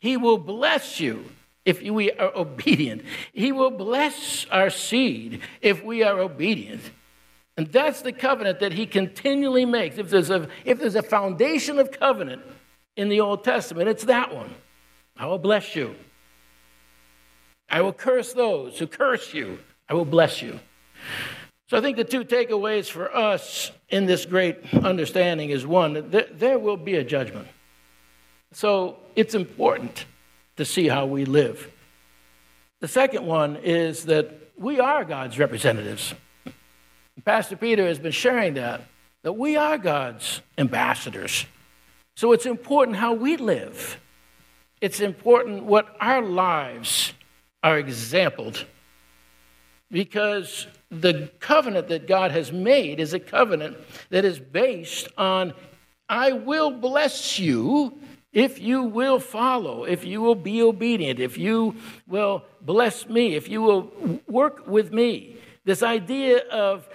he 0.00 0.16
will 0.16 0.38
bless 0.38 1.00
you 1.00 1.24
if 1.64 1.82
we 1.82 2.10
are 2.12 2.32
obedient. 2.34 3.02
He 3.32 3.52
will 3.52 3.70
bless 3.70 4.46
our 4.50 4.70
seed 4.70 5.40
if 5.60 5.84
we 5.84 6.02
are 6.02 6.18
obedient. 6.18 6.82
And 7.56 7.66
that's 7.66 8.02
the 8.02 8.12
covenant 8.12 8.60
that 8.60 8.72
he 8.72 8.86
continually 8.86 9.64
makes. 9.64 9.98
If 9.98 10.10
there's 10.10 10.30
a, 10.30 10.48
if 10.64 10.78
there's 10.78 10.94
a 10.94 11.02
foundation 11.02 11.78
of 11.78 11.90
covenant 11.90 12.42
in 12.96 13.08
the 13.08 13.20
Old 13.20 13.42
Testament, 13.42 13.88
it's 13.88 14.04
that 14.04 14.34
one. 14.34 14.54
I 15.16 15.26
will 15.26 15.38
bless 15.38 15.74
you. 15.74 15.96
I 17.68 17.80
will 17.80 17.92
curse 17.92 18.32
those 18.32 18.78
who 18.78 18.86
curse 18.86 19.34
you. 19.34 19.58
I 19.88 19.94
will 19.94 20.04
bless 20.04 20.40
you. 20.40 20.60
So 21.68 21.76
I 21.76 21.80
think 21.80 21.96
the 21.96 22.04
two 22.04 22.24
takeaways 22.24 22.88
for 22.88 23.14
us 23.14 23.72
in 23.90 24.06
this 24.06 24.24
great 24.24 24.72
understanding 24.72 25.50
is 25.50 25.66
one, 25.66 26.10
there, 26.10 26.26
there 26.32 26.58
will 26.58 26.76
be 26.76 26.94
a 26.94 27.04
judgment. 27.04 27.48
So 28.52 28.98
it's 29.14 29.34
important 29.34 30.06
to 30.56 30.64
see 30.64 30.88
how 30.88 31.06
we 31.06 31.24
live. 31.24 31.70
The 32.80 32.88
second 32.88 33.26
one 33.26 33.56
is 33.56 34.04
that 34.04 34.50
we 34.56 34.80
are 34.80 35.04
God's 35.04 35.38
representatives. 35.38 36.14
Pastor 37.24 37.56
Peter 37.56 37.86
has 37.86 37.98
been 37.98 38.12
sharing 38.12 38.54
that, 38.54 38.82
that 39.22 39.32
we 39.32 39.56
are 39.56 39.76
God's 39.76 40.40
ambassadors. 40.56 41.46
So 42.16 42.32
it's 42.32 42.46
important 42.46 42.96
how 42.96 43.12
we 43.12 43.36
live. 43.36 44.00
It's 44.80 45.00
important 45.00 45.64
what 45.64 45.96
our 46.00 46.22
lives 46.22 47.12
are 47.62 47.78
exampled. 47.78 48.64
Because 49.90 50.66
the 50.90 51.30
covenant 51.40 51.88
that 51.88 52.06
God 52.06 52.30
has 52.30 52.52
made 52.52 53.00
is 53.00 53.12
a 53.12 53.20
covenant 53.20 53.76
that 54.10 54.24
is 54.24 54.38
based 54.38 55.08
on 55.18 55.52
I 56.08 56.32
will 56.32 56.70
bless 56.70 57.38
you 57.38 57.98
if 58.38 58.60
you 58.60 58.84
will 58.84 59.18
follow, 59.18 59.82
if 59.82 60.04
you 60.04 60.20
will 60.20 60.36
be 60.36 60.62
obedient, 60.62 61.18
if 61.18 61.36
you 61.36 61.74
will 62.06 62.44
bless 62.60 63.08
me, 63.08 63.34
if 63.34 63.48
you 63.48 63.60
will 63.60 63.90
work 64.28 64.64
with 64.68 64.92
me, 64.92 65.36
this 65.64 65.82
idea 65.82 66.46
of 66.48 66.88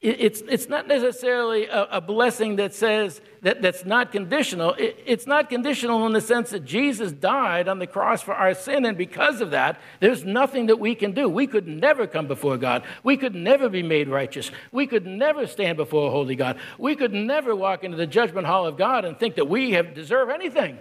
it's, 0.00 0.42
it's 0.42 0.68
not 0.68 0.86
necessarily 0.86 1.66
a, 1.66 1.88
a 1.92 2.00
blessing 2.00 2.56
that 2.56 2.72
says 2.72 3.20
that, 3.42 3.62
that's 3.62 3.84
not 3.84 4.12
conditional. 4.12 4.74
It, 4.74 5.02
it's 5.04 5.26
not 5.26 5.50
conditional 5.50 6.06
in 6.06 6.12
the 6.12 6.20
sense 6.20 6.50
that 6.50 6.64
Jesus 6.64 7.10
died 7.10 7.66
on 7.66 7.80
the 7.80 7.86
cross 7.88 8.22
for 8.22 8.32
our 8.32 8.54
sin, 8.54 8.84
and 8.84 8.96
because 8.96 9.40
of 9.40 9.50
that, 9.50 9.80
there's 9.98 10.24
nothing 10.24 10.66
that 10.66 10.78
we 10.78 10.94
can 10.94 11.12
do. 11.12 11.28
We 11.28 11.48
could 11.48 11.66
never 11.66 12.06
come 12.06 12.28
before 12.28 12.56
God. 12.58 12.84
We 13.02 13.16
could 13.16 13.34
never 13.34 13.68
be 13.68 13.82
made 13.82 14.08
righteous. 14.08 14.52
We 14.70 14.86
could 14.86 15.04
never 15.04 15.48
stand 15.48 15.76
before 15.76 16.06
a 16.06 16.10
holy 16.12 16.36
God. 16.36 16.60
We 16.78 16.94
could 16.94 17.12
never 17.12 17.56
walk 17.56 17.82
into 17.82 17.96
the 17.96 18.06
judgment 18.06 18.46
hall 18.46 18.66
of 18.66 18.76
God 18.76 19.04
and 19.04 19.18
think 19.18 19.34
that 19.34 19.48
we 19.48 19.72
have 19.72 19.94
deserve 19.94 20.30
anything. 20.30 20.78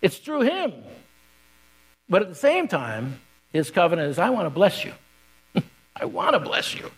It's 0.00 0.18
through 0.18 0.42
Him. 0.42 0.72
But 2.08 2.22
at 2.22 2.28
the 2.28 2.36
same 2.36 2.68
time, 2.68 3.18
His 3.52 3.72
covenant 3.72 4.10
is 4.10 4.20
I 4.20 4.30
want 4.30 4.46
to 4.46 4.50
bless 4.50 4.84
you. 4.84 4.92
I 5.96 6.04
want 6.04 6.34
to 6.34 6.40
bless 6.40 6.72
you. 6.72 6.88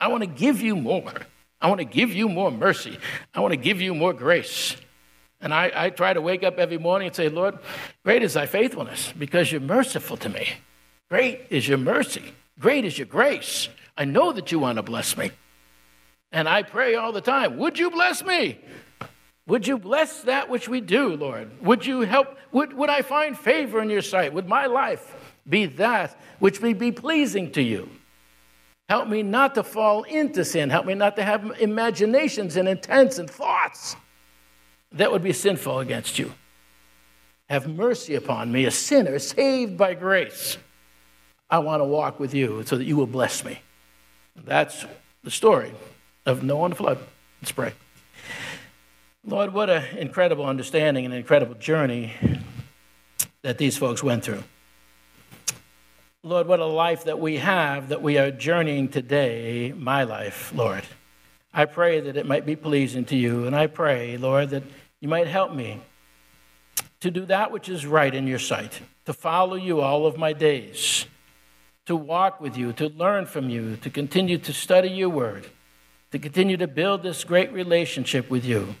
I 0.00 0.08
want 0.08 0.22
to 0.22 0.28
give 0.28 0.60
you 0.60 0.76
more. 0.76 1.12
I 1.60 1.68
want 1.68 1.80
to 1.80 1.84
give 1.84 2.12
you 2.12 2.28
more 2.28 2.50
mercy. 2.50 2.98
I 3.34 3.40
want 3.40 3.52
to 3.52 3.56
give 3.56 3.80
you 3.80 3.94
more 3.94 4.12
grace. 4.12 4.76
And 5.40 5.52
I, 5.52 5.70
I, 5.74 5.90
try 5.90 6.12
to 6.12 6.20
wake 6.20 6.42
up 6.42 6.58
every 6.58 6.78
morning 6.78 7.08
and 7.08 7.16
say, 7.16 7.28
Lord, 7.28 7.58
great 8.04 8.22
is 8.22 8.34
thy 8.34 8.46
faithfulness 8.46 9.12
because 9.16 9.52
you're 9.52 9.60
merciful 9.60 10.16
to 10.18 10.28
me. 10.28 10.48
Great 11.08 11.46
is 11.50 11.66
your 11.66 11.78
mercy. 11.78 12.34
Great 12.58 12.84
is 12.84 12.98
your 12.98 13.06
grace. 13.06 13.68
I 13.96 14.04
know 14.04 14.32
that 14.32 14.50
you 14.50 14.58
want 14.58 14.76
to 14.76 14.82
bless 14.82 15.16
me. 15.16 15.30
And 16.32 16.48
I 16.48 16.62
pray 16.62 16.96
all 16.96 17.12
the 17.12 17.20
time, 17.20 17.56
would 17.56 17.78
you 17.78 17.90
bless 17.90 18.24
me? 18.24 18.58
Would 19.46 19.66
you 19.66 19.78
bless 19.78 20.22
that 20.22 20.50
which 20.50 20.68
we 20.68 20.80
do, 20.80 21.16
Lord? 21.16 21.50
Would 21.62 21.86
you 21.86 22.02
help? 22.02 22.36
Would, 22.52 22.74
would 22.74 22.90
I 22.90 23.02
find 23.02 23.38
favor 23.38 23.80
in 23.80 23.88
your 23.88 24.02
sight? 24.02 24.34
Would 24.34 24.46
my 24.46 24.66
life 24.66 25.14
be 25.48 25.66
that 25.66 26.18
which 26.38 26.60
may 26.60 26.74
be 26.74 26.92
pleasing 26.92 27.50
to 27.52 27.62
you? 27.62 27.88
Help 28.88 29.08
me 29.08 29.22
not 29.22 29.54
to 29.54 29.62
fall 29.62 30.04
into 30.04 30.44
sin. 30.44 30.70
Help 30.70 30.86
me 30.86 30.94
not 30.94 31.16
to 31.16 31.22
have 31.22 31.60
imaginations 31.60 32.56
and 32.56 32.68
intents 32.68 33.18
and 33.18 33.28
thoughts 33.28 33.96
that 34.92 35.12
would 35.12 35.22
be 35.22 35.32
sinful 35.32 35.80
against 35.80 36.18
you. 36.18 36.32
Have 37.50 37.68
mercy 37.68 38.14
upon 38.14 38.50
me, 38.50 38.64
a 38.64 38.70
sinner 38.70 39.18
saved 39.18 39.76
by 39.76 39.94
grace. 39.94 40.56
I 41.50 41.58
want 41.58 41.80
to 41.80 41.84
walk 41.84 42.18
with 42.20 42.34
you 42.34 42.62
so 42.66 42.76
that 42.76 42.84
you 42.84 42.96
will 42.96 43.06
bless 43.06 43.44
me. 43.44 43.60
That's 44.36 44.84
the 45.22 45.30
story 45.30 45.72
of 46.26 46.42
Noah 46.42 46.66
and 46.66 46.72
the 46.72 46.76
flood. 46.76 46.98
Let's 47.42 47.52
pray. 47.52 47.72
Lord, 49.24 49.52
what 49.52 49.68
an 49.68 49.96
incredible 49.98 50.46
understanding 50.46 51.04
and 51.04 51.12
incredible 51.12 51.54
journey 51.54 52.12
that 53.42 53.58
these 53.58 53.76
folks 53.76 54.02
went 54.02 54.24
through. 54.24 54.44
Lord, 56.28 56.46
what 56.46 56.60
a 56.60 56.66
life 56.66 57.04
that 57.04 57.18
we 57.18 57.38
have 57.38 57.88
that 57.88 58.02
we 58.02 58.18
are 58.18 58.30
journeying 58.30 58.88
today, 58.88 59.72
my 59.74 60.02
life, 60.02 60.52
Lord. 60.54 60.82
I 61.54 61.64
pray 61.64 62.00
that 62.00 62.18
it 62.18 62.26
might 62.26 62.44
be 62.44 62.54
pleasing 62.54 63.06
to 63.06 63.16
you, 63.16 63.46
and 63.46 63.56
I 63.56 63.66
pray, 63.66 64.18
Lord, 64.18 64.50
that 64.50 64.62
you 65.00 65.08
might 65.08 65.26
help 65.26 65.54
me 65.54 65.80
to 67.00 67.10
do 67.10 67.24
that 67.24 67.50
which 67.50 67.70
is 67.70 67.86
right 67.86 68.14
in 68.14 68.26
your 68.26 68.38
sight, 68.38 68.82
to 69.06 69.14
follow 69.14 69.54
you 69.54 69.80
all 69.80 70.04
of 70.04 70.18
my 70.18 70.34
days, 70.34 71.06
to 71.86 71.96
walk 71.96 72.42
with 72.42 72.58
you, 72.58 72.74
to 72.74 72.90
learn 72.90 73.24
from 73.24 73.48
you, 73.48 73.76
to 73.76 73.88
continue 73.88 74.36
to 74.36 74.52
study 74.52 74.90
your 74.90 75.08
word, 75.08 75.46
to 76.10 76.18
continue 76.18 76.58
to 76.58 76.66
build 76.66 77.02
this 77.02 77.24
great 77.24 77.50
relationship 77.54 78.28
with 78.28 78.44
you. 78.44 78.74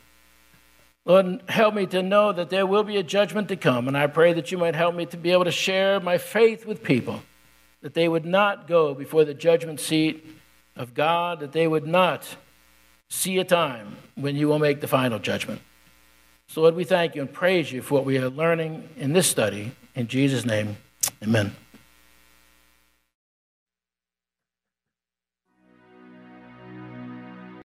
Lord, 1.06 1.40
help 1.48 1.72
me 1.72 1.86
to 1.86 2.02
know 2.02 2.30
that 2.30 2.50
there 2.50 2.66
will 2.66 2.84
be 2.84 2.98
a 2.98 3.02
judgment 3.02 3.48
to 3.48 3.56
come, 3.56 3.88
and 3.88 3.96
I 3.96 4.06
pray 4.06 4.34
that 4.34 4.52
you 4.52 4.58
might 4.58 4.74
help 4.74 4.94
me 4.94 5.06
to 5.06 5.16
be 5.16 5.32
able 5.32 5.46
to 5.46 5.50
share 5.50 5.98
my 5.98 6.18
faith 6.18 6.66
with 6.66 6.82
people 6.82 7.22
that 7.82 7.94
they 7.94 8.08
would 8.08 8.24
not 8.24 8.66
go 8.66 8.94
before 8.94 9.24
the 9.24 9.34
judgment 9.34 9.80
seat 9.80 10.26
of 10.76 10.94
God, 10.94 11.40
that 11.40 11.52
they 11.52 11.66
would 11.66 11.86
not 11.86 12.36
see 13.08 13.38
a 13.38 13.44
time 13.44 13.96
when 14.14 14.36
you 14.36 14.48
will 14.48 14.58
make 14.58 14.80
the 14.80 14.88
final 14.88 15.18
judgment. 15.18 15.60
So, 16.48 16.62
Lord, 16.62 16.74
we 16.74 16.84
thank 16.84 17.14
you 17.14 17.20
and 17.20 17.32
praise 17.32 17.70
you 17.70 17.82
for 17.82 17.94
what 17.94 18.04
we 18.04 18.18
are 18.18 18.30
learning 18.30 18.88
in 18.96 19.12
this 19.12 19.26
study. 19.26 19.72
In 19.94 20.08
Jesus' 20.08 20.44
name, 20.44 20.76
amen. 21.22 21.54